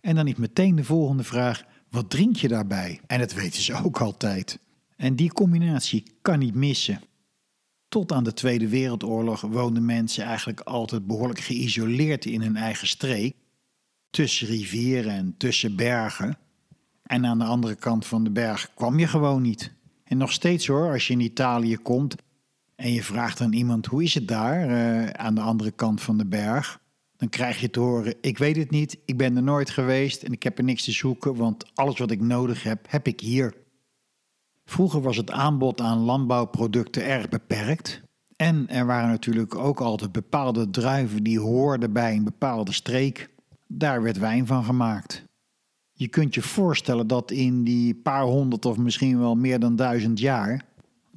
[0.00, 3.00] En dan is meteen de volgende vraag: wat drink je daarbij?
[3.06, 4.58] En dat weten ze ook altijd.
[4.96, 7.00] En die combinatie kan niet missen.
[7.88, 13.36] Tot aan de Tweede Wereldoorlog woonden mensen eigenlijk altijd behoorlijk geïsoleerd in hun eigen streek,
[14.10, 16.38] tussen rivieren en tussen bergen.
[17.02, 19.72] En aan de andere kant van de berg kwam je gewoon niet.
[20.04, 22.16] En nog steeds hoor, als je in Italië komt
[22.78, 26.18] en je vraagt aan iemand hoe is het daar uh, aan de andere kant van
[26.18, 26.80] de berg,
[27.16, 30.32] dan krijg je te horen: ik weet het niet, ik ben er nooit geweest en
[30.32, 33.54] ik heb er niks te zoeken, want alles wat ik nodig heb, heb ik hier.
[34.64, 38.02] Vroeger was het aanbod aan landbouwproducten erg beperkt.
[38.36, 43.28] En er waren natuurlijk ook altijd bepaalde druiven die hoorden bij een bepaalde streek.
[43.66, 45.24] Daar werd wijn van gemaakt.
[45.92, 50.18] Je kunt je voorstellen dat in die paar honderd of misschien wel meer dan duizend
[50.18, 50.67] jaar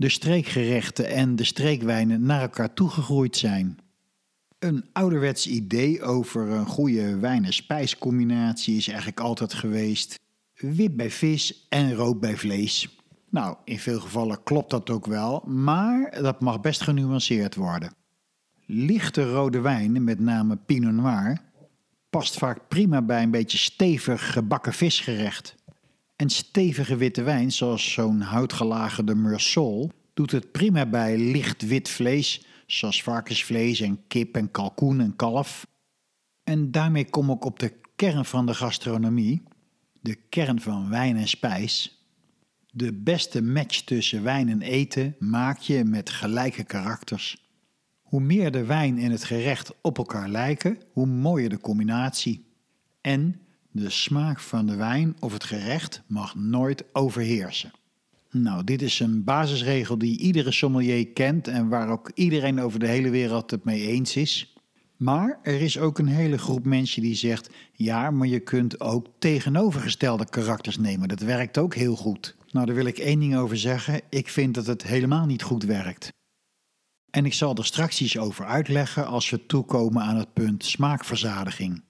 [0.02, 3.78] de streekgerechten en de streekwijnen naar elkaar toegegroeid zijn.
[4.60, 10.20] Een ouderwets idee over een goede wijn- en spijscombinatie is eigenlijk altijd geweest
[10.54, 12.98] wit bij vis en rood bij vlees.
[13.30, 17.94] Nou, in veel gevallen klopt dat ook wel, maar dat mag best genuanceerd worden.
[18.66, 21.38] Lichte rode wijn, met name Pinot Noir,
[22.10, 25.56] past vaak prima bij een beetje stevig gebakken visgerecht.
[26.22, 32.46] En stevige witte wijn, zoals zo'n houtgelagerde Meursault, doet het prima bij licht wit vlees,
[32.66, 35.68] zoals varkensvlees en kip en kalkoen en kalf.
[36.44, 39.44] En daarmee kom ik op de kern van de gastronomie,
[40.02, 42.06] de kern van wijn en spijs.
[42.72, 47.50] De beste match tussen wijn en eten maak je met gelijke karakters.
[48.02, 52.46] Hoe meer de wijn en het gerecht op elkaar lijken, hoe mooier de combinatie.
[53.02, 57.72] En de smaak van de wijn of het gerecht mag nooit overheersen.
[58.32, 62.88] Nou, dit is een basisregel die iedere sommelier kent en waar ook iedereen over de
[62.88, 64.56] hele wereld het mee eens is.
[64.98, 69.08] Maar er is ook een hele groep mensen die zegt: ja, maar je kunt ook
[69.20, 71.08] tegenovergestelde karakters nemen.
[71.08, 72.36] Dat werkt ook heel goed.
[72.52, 74.02] Nou, daar wil ik één ding over zeggen.
[74.10, 76.10] Ik vind dat het helemaal niet goed werkt.
[77.10, 81.84] En ik zal er straks iets over uitleggen als we toekomen aan het punt smaakverzadiging.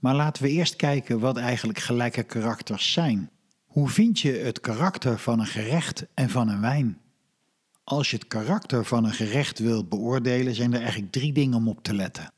[0.00, 3.30] Maar laten we eerst kijken wat eigenlijk gelijke karakters zijn.
[3.66, 6.98] Hoe vind je het karakter van een gerecht en van een wijn?
[7.84, 11.68] Als je het karakter van een gerecht wilt beoordelen, zijn er eigenlijk drie dingen om
[11.68, 12.32] op te letten.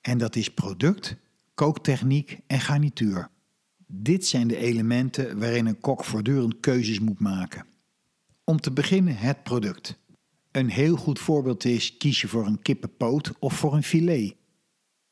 [0.00, 1.16] En dat is product,
[1.54, 3.28] kooktechniek en garnituur.
[3.86, 7.66] Dit zijn de elementen waarin een kok voortdurend keuzes moet maken.
[8.44, 9.98] Om te beginnen het product.
[10.50, 14.34] Een heel goed voorbeeld is kies je voor een kippenpoot of voor een filet.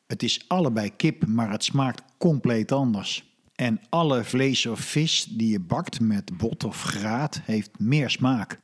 [0.06, 3.32] Het is allebei kip, maar het smaakt compleet anders.
[3.54, 8.60] En alle vlees of vis die je bakt met bot of graat heeft meer smaak.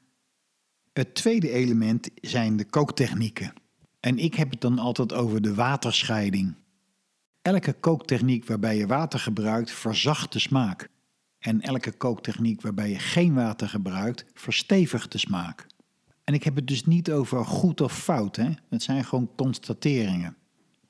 [0.92, 3.53] Het tweede element zijn de kooktechnieken.
[4.00, 6.55] En ik heb het dan altijd over de waterscheiding.
[7.42, 10.88] Elke kooktechniek waarbij je water gebruikt verzacht de smaak.
[11.38, 15.66] En elke kooktechniek waarbij je geen water gebruikt verstevigt de smaak.
[16.24, 18.50] En ik heb het dus niet over goed of fout, hè?
[18.68, 20.37] het zijn gewoon constateringen.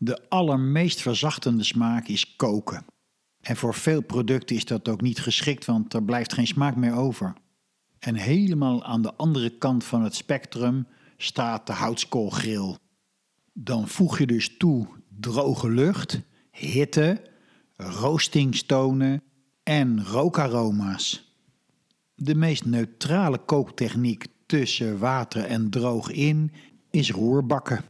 [0.02, 2.84] De allermeest verzachtende smaak is koken.
[3.40, 6.94] En voor veel producten is dat ook niet geschikt, want er blijft geen smaak meer
[6.94, 7.32] over.
[7.98, 10.86] En helemaal aan de andere kant van het spectrum
[11.16, 12.78] staat de houtskoolgril.
[13.52, 17.22] Dan voeg je dus toe droge lucht hitte,
[17.76, 19.22] roostingstonen
[19.62, 21.34] en rookaroma's.
[22.14, 26.52] De meest neutrale kooktechniek tussen water en droog in
[26.90, 27.84] is roerbakken.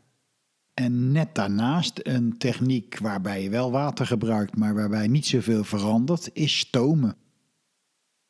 [0.81, 6.31] En net daarnaast een techniek waarbij je wel water gebruikt, maar waarbij niet zoveel verandert,
[6.33, 7.17] is stomen.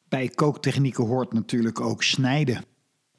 [0.09, 2.65] Bij kooktechnieken hoort natuurlijk ook snijden.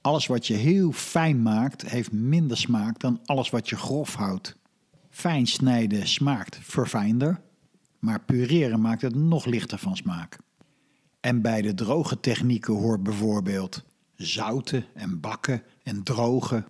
[0.02, 4.56] Alles wat je heel fijn maakt, heeft minder smaak dan alles wat je grof houdt.
[5.10, 7.41] Fijn snijden smaakt verfijnder,
[8.00, 10.38] maar pureren maakt het nog lichter van smaak.
[11.20, 13.84] En bij de droge technieken hoort bijvoorbeeld
[14.15, 16.65] zouten en bakken en drogen.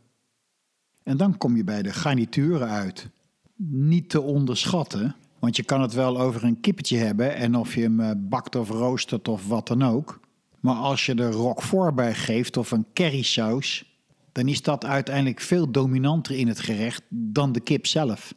[1.04, 3.10] En dan kom je bij de garnituren uit.
[3.56, 7.82] Niet te onderschatten, want je kan het wel over een kippetje hebben en of je
[7.82, 10.20] hem eh, bakt of roostert of wat dan ook.
[10.60, 13.92] Maar als je er roquefort bij geeft of een currysaus,
[14.32, 18.34] dan is dat uiteindelijk veel dominanter in het gerecht dan de kip zelf.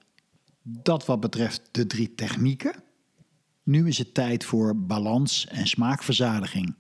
[0.62, 2.74] Dat wat betreft de drie technieken.
[3.62, 6.74] Nu is het tijd voor balans en smaakverzadiging.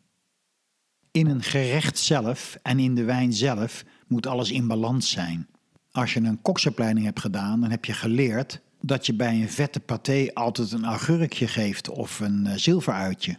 [1.10, 5.48] In een gerecht zelf en in de wijn zelf moet alles in balans zijn.
[5.94, 9.80] Als je een koksopleiding hebt gedaan, dan heb je geleerd dat je bij een vette
[9.80, 13.38] paté altijd een augurkje geeft of een eh, zilveruitje.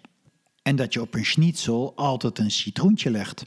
[0.61, 3.45] En dat je op een schnitzel altijd een citroentje legt.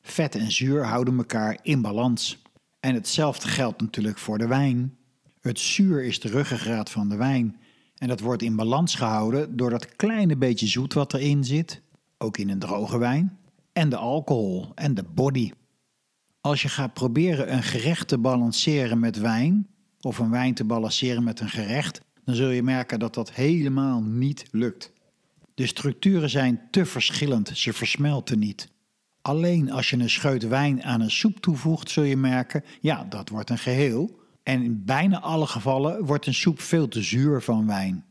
[0.00, 2.42] Vet en zuur houden elkaar in balans.
[2.80, 4.96] En hetzelfde geldt natuurlijk voor de wijn.
[5.40, 7.56] Het zuur is de ruggengraat van de wijn.
[7.96, 11.80] En dat wordt in balans gehouden door dat kleine beetje zoet wat erin zit,
[12.18, 13.38] ook in een droge wijn,
[13.72, 15.52] en de alcohol en de body.
[16.44, 19.66] Als je gaat proberen een gerecht te balanceren met wijn,
[20.00, 24.02] of een wijn te balanceren met een gerecht, dan zul je merken dat dat helemaal
[24.02, 24.92] niet lukt.
[25.54, 28.68] De structuren zijn te verschillend, ze versmelten niet.
[29.22, 33.28] Alleen als je een scheut wijn aan een soep toevoegt, zul je merken, ja, dat
[33.28, 34.18] wordt een geheel.
[34.42, 38.04] En in bijna alle gevallen wordt een soep veel te zuur van wijn.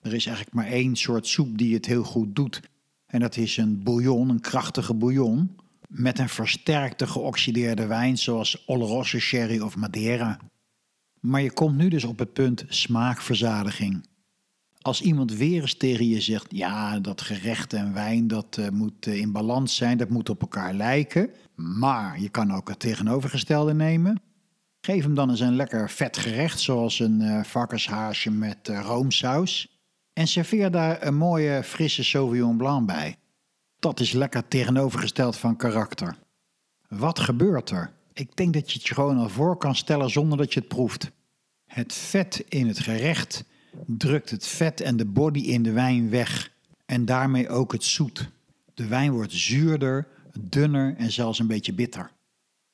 [0.00, 2.60] Er is eigenlijk maar één soort soep die het heel goed doet.
[3.06, 5.56] En dat is een bouillon, een krachtige bouillon,
[5.94, 10.38] met een versterkte geoxideerde wijn zoals Oloroso Sherry of Madeira.
[11.20, 14.06] Maar je komt nu dus op het punt smaakverzadiging.
[14.80, 19.06] Als iemand weer eens tegen je zegt, ja, dat gerecht en wijn, dat uh, moet
[19.06, 23.74] uh, in balans zijn, dat moet op elkaar lijken, maar je kan ook het tegenovergestelde
[23.74, 24.22] nemen.
[24.80, 29.82] Geef hem dan eens een lekker vet gerecht, zoals een uh, varkenshaasje met roomsaus.
[30.12, 33.16] En serveer daar een mooie frisse Sauvignon Blanc bij.
[33.78, 36.16] Dat is lekker tegenovergesteld van karakter.
[36.88, 37.92] Wat gebeurt er?
[38.12, 40.68] Ik denk dat je het je gewoon al voor kan stellen zonder dat je het
[40.68, 41.10] proeft.
[41.66, 43.44] Het vet in het gerecht
[43.86, 46.50] drukt het vet en de body in de wijn weg
[46.86, 48.30] en daarmee ook het zoet.
[48.74, 50.06] De wijn wordt zuurder,
[50.40, 52.10] dunner en zelfs een beetje bitter.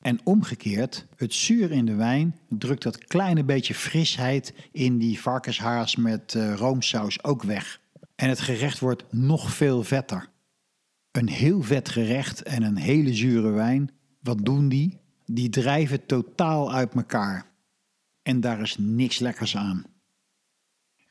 [0.01, 5.97] En omgekeerd, het zuur in de wijn drukt dat kleine beetje frisheid in die varkenshaas
[5.97, 7.81] met uh, roomsaus ook weg.
[8.15, 10.29] En het gerecht wordt nog veel vetter.
[11.11, 13.91] Een heel vet gerecht en een hele zure wijn,
[14.21, 14.99] wat doen die?
[15.27, 17.47] Die drijven totaal uit elkaar.
[18.23, 19.85] En daar is niks lekkers aan.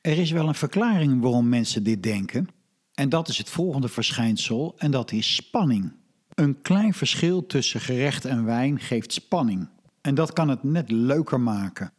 [0.02, 2.48] Er is wel een verklaring waarom mensen dit denken.
[2.94, 5.92] En dat is het volgende verschijnsel, en dat is spanning.
[6.34, 9.70] Een klein verschil tussen gerecht en wijn geeft spanning.
[10.02, 11.94] En dat kan het net leuker maken.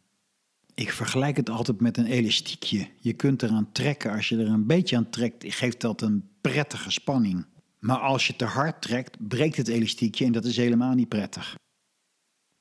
[0.75, 2.89] Ik vergelijk het altijd met een elastiekje.
[3.01, 4.13] Je kunt eraan trekken.
[4.13, 7.47] Als je er een beetje aan trekt, geeft dat een prettige spanning.
[7.81, 11.59] Maar als je te hard trekt, breekt het elastiekje en dat is helemaal niet prettig.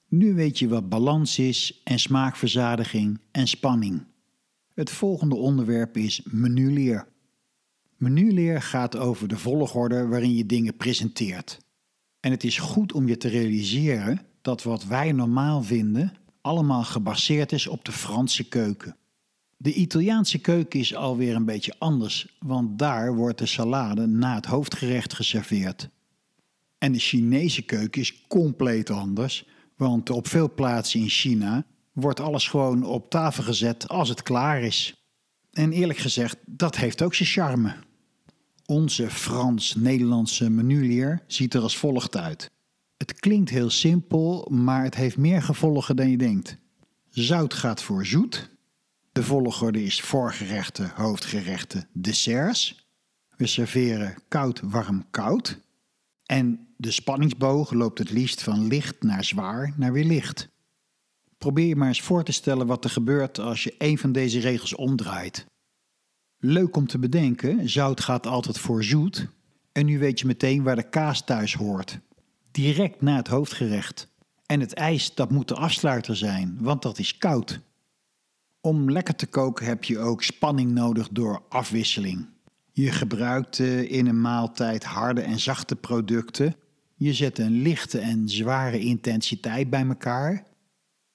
[0.07, 4.03] Nu weet je wat balans is en smaakverzadiging en spanning.
[4.73, 7.07] Het volgende onderwerp is menuleer.
[7.97, 11.59] Menuleer gaat over de volgorde waarin je dingen presenteert.
[12.19, 17.51] En het is goed om je te realiseren dat wat wij normaal vinden allemaal gebaseerd
[17.51, 18.95] is op de Franse keuken.
[19.61, 24.45] De Italiaanse keuken is alweer een beetje anders, want daar wordt de salade na het
[24.45, 25.89] hoofdgerecht geserveerd.
[26.77, 29.45] En de Chinese keuken is compleet anders,
[29.75, 34.61] want op veel plaatsen in China wordt alles gewoon op tafel gezet als het klaar
[34.61, 35.03] is.
[35.51, 37.75] En eerlijk gezegd, dat heeft ook zijn charme.
[38.65, 42.51] Onze Frans-Nederlandse menuleer ziet er als volgt uit.
[42.97, 46.57] Het klinkt heel simpel, maar het heeft meer gevolgen dan je denkt.
[47.09, 48.57] Zout gaat voor zoet.
[49.11, 52.87] De volgorde is voorgerechten, hoofdgerechten, desserts.
[53.37, 55.59] We serveren koud, warm, koud.
[56.25, 60.49] En de spanningsboog loopt het liefst van licht naar zwaar naar weer licht.
[61.37, 64.39] Probeer je maar eens voor te stellen wat er gebeurt als je een van deze
[64.39, 65.45] regels omdraait.
[66.37, 69.27] Leuk om te bedenken, zout gaat altijd voor zoet.
[69.71, 71.99] En nu weet je meteen waar de kaas thuis hoort.
[72.51, 74.07] Direct na het hoofdgerecht.
[74.45, 77.59] En het ijs, dat moet de afsluiter zijn, want dat is koud.
[78.61, 82.27] Om lekker te koken heb je ook spanning nodig door afwisseling.
[82.71, 86.55] Je gebruikt eh, in een maaltijd harde en zachte producten.
[86.95, 90.43] Je zet een lichte en zware intensiteit bij elkaar.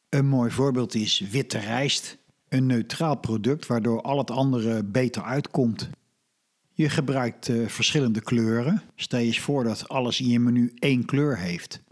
[0.09, 2.18] Een mooi voorbeeld is witte rijst,
[2.49, 5.90] een neutraal product waardoor al het andere beter uitkomt.
[6.72, 8.82] Je gebruikt uh, verschillende kleuren.
[8.95, 11.82] Stel je eens voor dat alles in je menu één kleur heeft.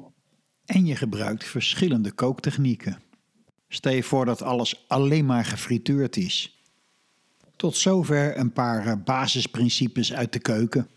[0.64, 2.98] En je gebruikt verschillende kooktechnieken.
[3.75, 6.62] Stel je voor dat alles alleen maar gefrituurd is.
[7.57, 10.89] Tot zover een paar eh, basisprincipes uit de keuken.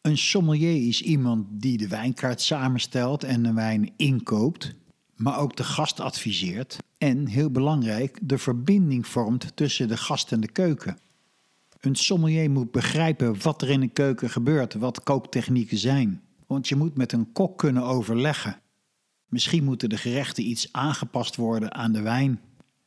[0.00, 4.74] Een sommelier is iemand die de wijnkaart samenstelt en de wijn inkoopt
[5.22, 10.40] maar ook de gast adviseert en, heel belangrijk, de verbinding vormt tussen de gast en
[10.40, 10.98] de keuken.
[11.80, 16.22] Een sommelier moet begrijpen wat er in een keuken gebeurt, wat kooktechnieken zijn.
[16.46, 18.60] Want je moet met een kok kunnen overleggen.
[19.32, 22.40] Misschien moeten de gerechten iets aangepast worden aan de wijn.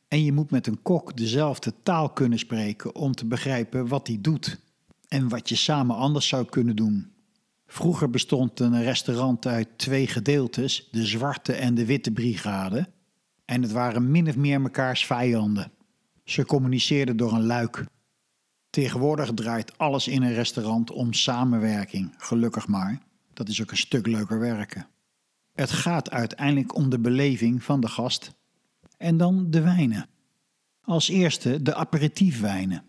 [0.08, 4.18] En je moet met een kok dezelfde taal kunnen spreken om te begrijpen wat hij
[4.20, 4.58] doet
[5.08, 7.12] en wat je samen anders zou kunnen doen.
[7.66, 12.88] Vroeger bestond een restaurant uit twee gedeeltes, de zwarte en de witte brigade.
[13.44, 15.72] En het waren min of meer mekaars vijanden.
[16.24, 17.84] Ze communiceerden door een luik.
[18.70, 23.02] Tegenwoordig draait alles in een restaurant om samenwerking, gelukkig maar.
[23.32, 24.86] Dat is ook een stuk leuker werken.
[25.56, 28.34] Het gaat uiteindelijk om de beleving van de gast.
[28.96, 30.06] En dan de wijnen.
[30.80, 32.82] Als eerste de aperitiefwijnen.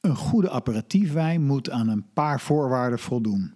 [0.00, 3.54] Een goede aperitiefwijn moet aan een paar voorwaarden voldoen.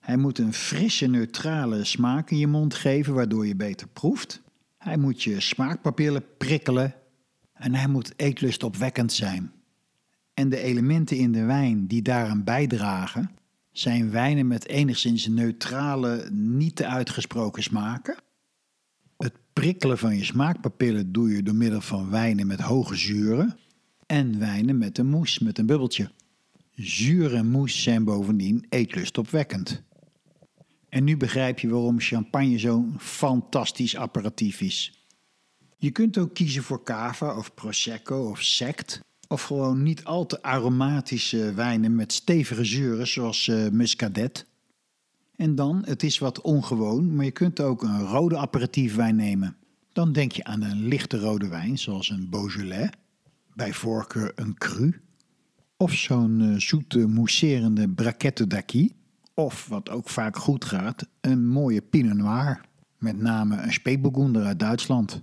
[0.00, 4.42] Hij moet een frisse, neutrale smaak in je mond geven, waardoor je beter proeft.
[4.76, 6.94] Hij moet je smaakpapillen prikkelen
[7.52, 9.52] en hij moet eetlustopwekkend zijn.
[10.34, 13.30] En de elementen in de wijn die daaraan bijdragen,
[13.78, 18.16] zijn wijnen met enigszins neutrale, niet te uitgesproken smaken.
[19.16, 23.58] Het prikkelen van je smaakpapillen doe je door middel van wijnen met hoge zuren
[24.06, 26.10] en wijnen met een moes, met een bubbeltje.
[26.74, 29.82] Zuur en moes zijn bovendien eetlustopwekkend.
[30.88, 35.06] En nu begrijp je waarom champagne zo'n fantastisch apparatief is.
[35.76, 39.00] Je kunt ook kiezen voor cava of prosecco of sect.
[39.28, 44.46] Of gewoon niet al te aromatische wijnen met stevige zuren zoals uh, muscadet.
[45.36, 49.56] En dan, het is wat ongewoon, maar je kunt ook een rode aperitiefwijn nemen.
[49.92, 52.90] Dan denk je aan een lichte rode wijn zoals een Beaujolais,
[53.54, 55.00] bij voorkeur een cru.
[55.76, 58.92] Of zo'n uh, zoete mousserende braquette d'Aqui.
[59.34, 62.60] Of, wat ook vaak goed gaat, een mooie Pinot Noir.
[62.98, 65.22] Met name een Spätburgunder uit Duitsland.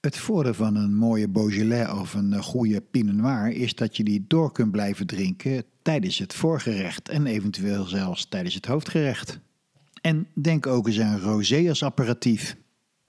[0.00, 4.04] Het voordeel van een mooie Beaujolais of een eh, goede Pinot Noir is dat je
[4.04, 9.40] die door kunt blijven drinken tijdens het voorgerecht en eventueel zelfs tijdens het hoofdgerecht.
[10.00, 12.56] En denk ook eens aan rosé als apparatief.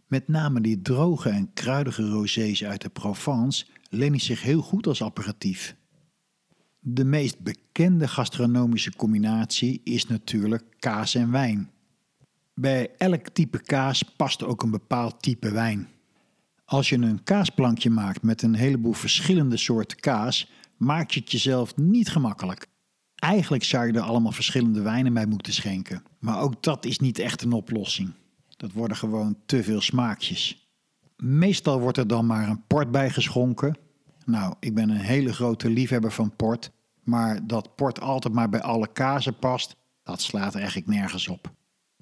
[0.08, 5.02] Met name die droge en kruidige rosés uit de Provence lenen zich heel goed als
[5.02, 5.76] apparatief.
[6.80, 11.70] De meest bekende gastronomische combinatie is natuurlijk kaas en wijn.
[12.54, 15.88] Bij elk type kaas past ook een bepaald type wijn.
[16.72, 21.76] Als je een kaasplankje maakt met een heleboel verschillende soorten kaas, maak je het jezelf
[21.76, 22.68] niet gemakkelijk.
[23.16, 26.04] Eigenlijk zou je er allemaal verschillende wijnen bij moeten schenken.
[26.20, 28.14] Maar ook dat is niet echt een oplossing.
[28.58, 30.72] Dat worden gewoon te veel smaakjes.
[31.18, 33.78] Meestal wordt er dan maar een port bij geschonken.
[34.26, 36.72] Nou, ik ben een hele grote liefhebber van port.
[37.04, 41.54] Maar dat port altijd maar bij alle kazen past, dat slaat eigenlijk nergens op.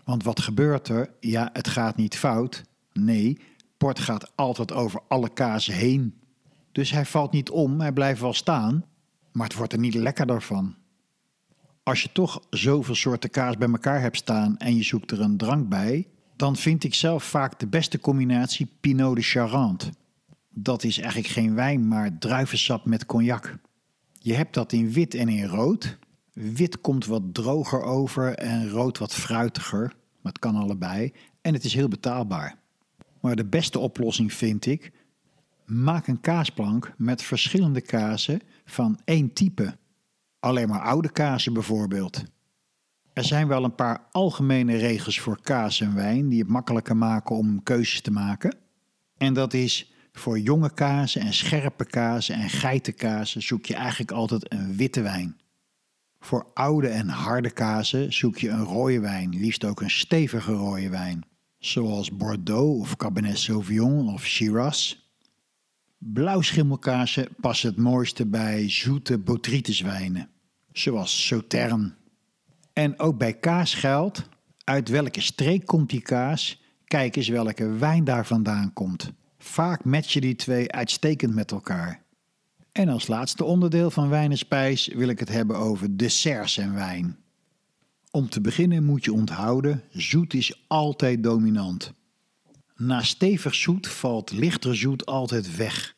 [0.03, 1.13] Want wat gebeurt er?
[1.19, 2.63] Ja, het gaat niet fout.
[2.93, 3.37] Nee,
[3.79, 6.13] port gaat altijd over alle kazen heen.
[6.71, 8.85] Dus hij valt niet om, hij blijft wel staan,
[9.31, 10.75] maar het wordt er niet lekkerder van.
[11.83, 15.37] Als je toch zoveel soorten kaas bij elkaar hebt staan en je zoekt er een
[15.37, 19.89] drank bij, dan vind ik zelf vaak de beste combinatie Pinot de Charente.
[20.49, 23.57] Dat is eigenlijk geen wijn, maar druivensap met cognac.
[24.19, 25.97] Je hebt dat in wit en in rood.
[26.33, 29.95] Wit komt wat droger over en rood wat fruitiger.
[30.21, 31.13] Maar het kan allebei.
[31.41, 32.57] En het is heel betaalbaar.
[33.21, 34.91] Maar de beste oplossing vind ik:
[35.65, 39.77] maak een kaasplank met verschillende kazen van één type.
[40.39, 42.23] Alleen maar oude kazen bijvoorbeeld.
[43.13, 47.35] Er zijn wel een paar algemene regels voor kaas en wijn die het makkelijker maken
[47.35, 48.57] om keuzes te maken.
[49.17, 54.51] En dat is voor jonge kazen en scherpe kazen en geitenkazen zoek je eigenlijk altijd
[54.51, 55.37] een witte wijn.
[56.19, 60.89] Voor oude en harde kazen zoek je een rode wijn, liefst ook een stevige rode
[60.89, 61.23] wijn,
[61.59, 64.95] zoals Bordeaux of Cabernet Sauvignon of Shiraz.
[65.97, 70.29] Blauwschimmelkazen passen het mooiste bij zoete botrytiswijnen,
[70.71, 71.93] zoals Sauterne.
[72.73, 74.29] En ook bij kaas geldt,
[74.63, 79.11] uit welke streek komt die kaas, kijk eens welke wijn daar vandaan komt.
[79.37, 82.03] Vaak matchen die twee uitstekend met elkaar.
[82.71, 86.73] En als laatste onderdeel van wijn en spijs wil ik het hebben over desserts en
[86.73, 87.17] wijn.
[88.11, 91.93] Om te beginnen moet je onthouden, zoet is altijd dominant.
[92.75, 95.95] Na stevig zoet valt lichter zoet altijd weg.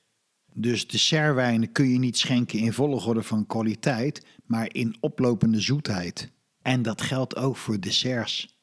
[0.54, 6.32] Dus dessertwijnen kun je niet schenken in volgorde van kwaliteit, maar in oplopende zoetheid.
[6.62, 8.60] En dat geldt ook voor desserts.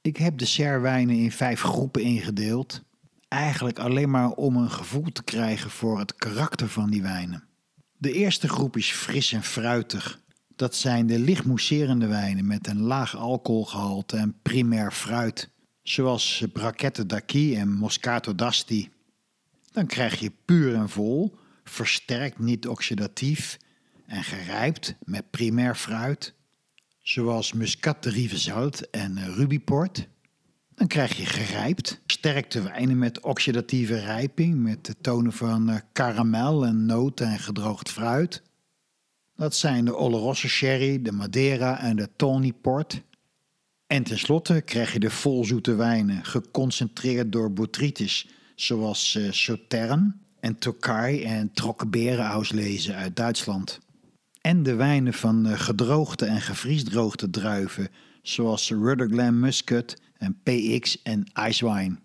[0.00, 2.82] Ik heb dessertwijnen in vijf groepen ingedeeld
[3.34, 7.44] eigenlijk alleen maar om een gevoel te krijgen voor het karakter van die wijnen.
[7.96, 10.20] De eerste groep is fris en fruitig.
[10.56, 15.50] Dat zijn de licht mousserende wijnen met een laag alcoholgehalte en primair fruit,
[15.82, 18.90] zoals Braquette d'Aqui en Moscato d'Asti.
[19.72, 23.58] Dan krijg je puur en vol, versterkt niet oxidatief
[24.06, 26.34] en gerijpt met primair fruit,
[27.02, 30.08] zoals Muscat de Rivesaltes en Rubiport.
[30.74, 36.86] Dan krijg je gerijpt, sterkte wijnen met oxidatieve rijping, met de tonen van karamel en
[36.86, 38.42] noten en gedroogd fruit.
[39.36, 43.02] Dat zijn de Oloroso Sherry, de Madeira en de Tawny Port.
[43.86, 51.22] En tenslotte krijg je de volzoete wijnen, geconcentreerd door botrytis, zoals uh, Sauterne en Tokai
[51.22, 53.80] en Trockenberenauslese uit Duitsland.
[54.40, 57.88] En de wijnen van uh, gedroogde en gevriesdroogde druiven,
[58.22, 61.96] zoals Rudder Glen Muscat en PX en Icewine.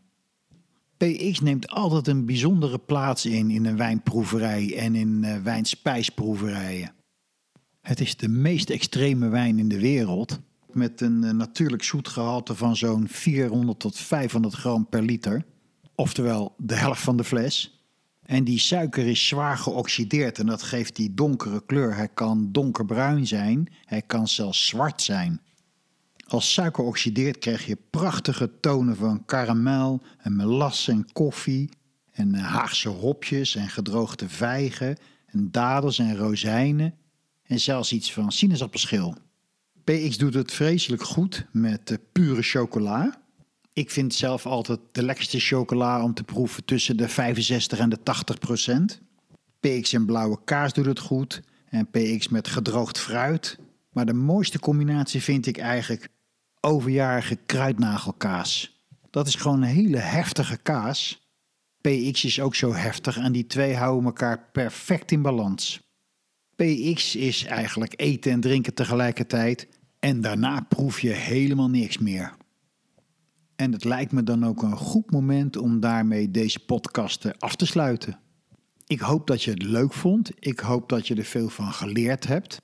[0.97, 6.97] PX neemt altijd een bijzondere plaats in in een wijnproeverij en in uh, wijnspijsproeverijen.
[7.81, 10.39] Het is de meest extreme wijn in de wereld,
[10.71, 15.45] met een eh, natuurlijk zoetgehalte van zo'n 400 tot 500 gram per liter.
[15.95, 17.83] Oftewel de helft van de fles.
[18.21, 21.95] En die suiker is zwaar geoxideerd en dat geeft die donkere kleur.
[21.95, 25.41] Hij kan donkerbruin zijn, hij kan zelfs zwart zijn.
[26.27, 31.69] Als suiker oxideert krijg je prachtige tonen van karamel en melasse en koffie
[32.11, 36.93] en eh, Haagse hopjes en gedroogde vijgen en dadels en rozijnen
[37.49, 39.15] en zelfs iets van sinaasappelschil.
[39.83, 43.21] PX doet het vreselijk goed met pure chocola.
[43.73, 48.03] Ik vind zelf altijd de lekkerste chocola om te proeven tussen de 65 en de
[48.03, 49.01] 80 procent.
[49.59, 53.57] PX en blauwe kaas doet het goed en PX met gedroogd fruit.
[53.91, 56.07] Maar de mooiste combinatie vind ik eigenlijk
[56.59, 58.83] overjarige kruidnagelkaas.
[59.09, 61.27] Dat is gewoon een hele heftige kaas.
[61.81, 65.88] PX is ook zo heftig en die twee houden elkaar perfect in balans.
[66.59, 69.67] PX is eigenlijk eten en drinken tegelijkertijd
[69.99, 72.35] en daarna proef je helemaal niks meer.
[73.55, 77.65] En het lijkt me dan ook een goed moment om daarmee deze podcast af te
[77.65, 78.19] sluiten.
[78.87, 80.31] Ik hoop dat je het leuk vond.
[80.39, 82.61] Ik hoop dat je er veel van geleerd hebt.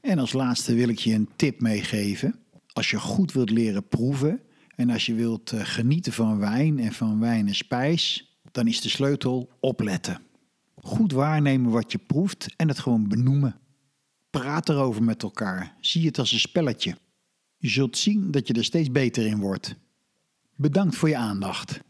[0.00, 2.38] En als laatste wil ik je een tip meegeven.
[2.72, 4.40] Als je goed wilt leren proeven
[4.76, 8.80] en als je wilt eh, genieten van wijn en van wijn en spijs, dan is
[8.80, 10.20] de sleutel opletten.
[10.74, 13.56] Goed waarnemen wat je proeft en het gewoon benoemen.
[14.30, 15.76] Praat erover met elkaar.
[15.80, 16.96] Zie het als een spelletje.
[17.56, 19.74] Je zult zien dat je er steeds beter in wordt.
[20.56, 21.80] Bedankt voor je aandacht.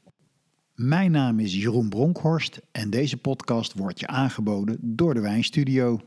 [0.74, 6.00] Mijn naam is Jeroen Bronkhorst en deze podcast wordt je aangeboden door de Wijnstudio.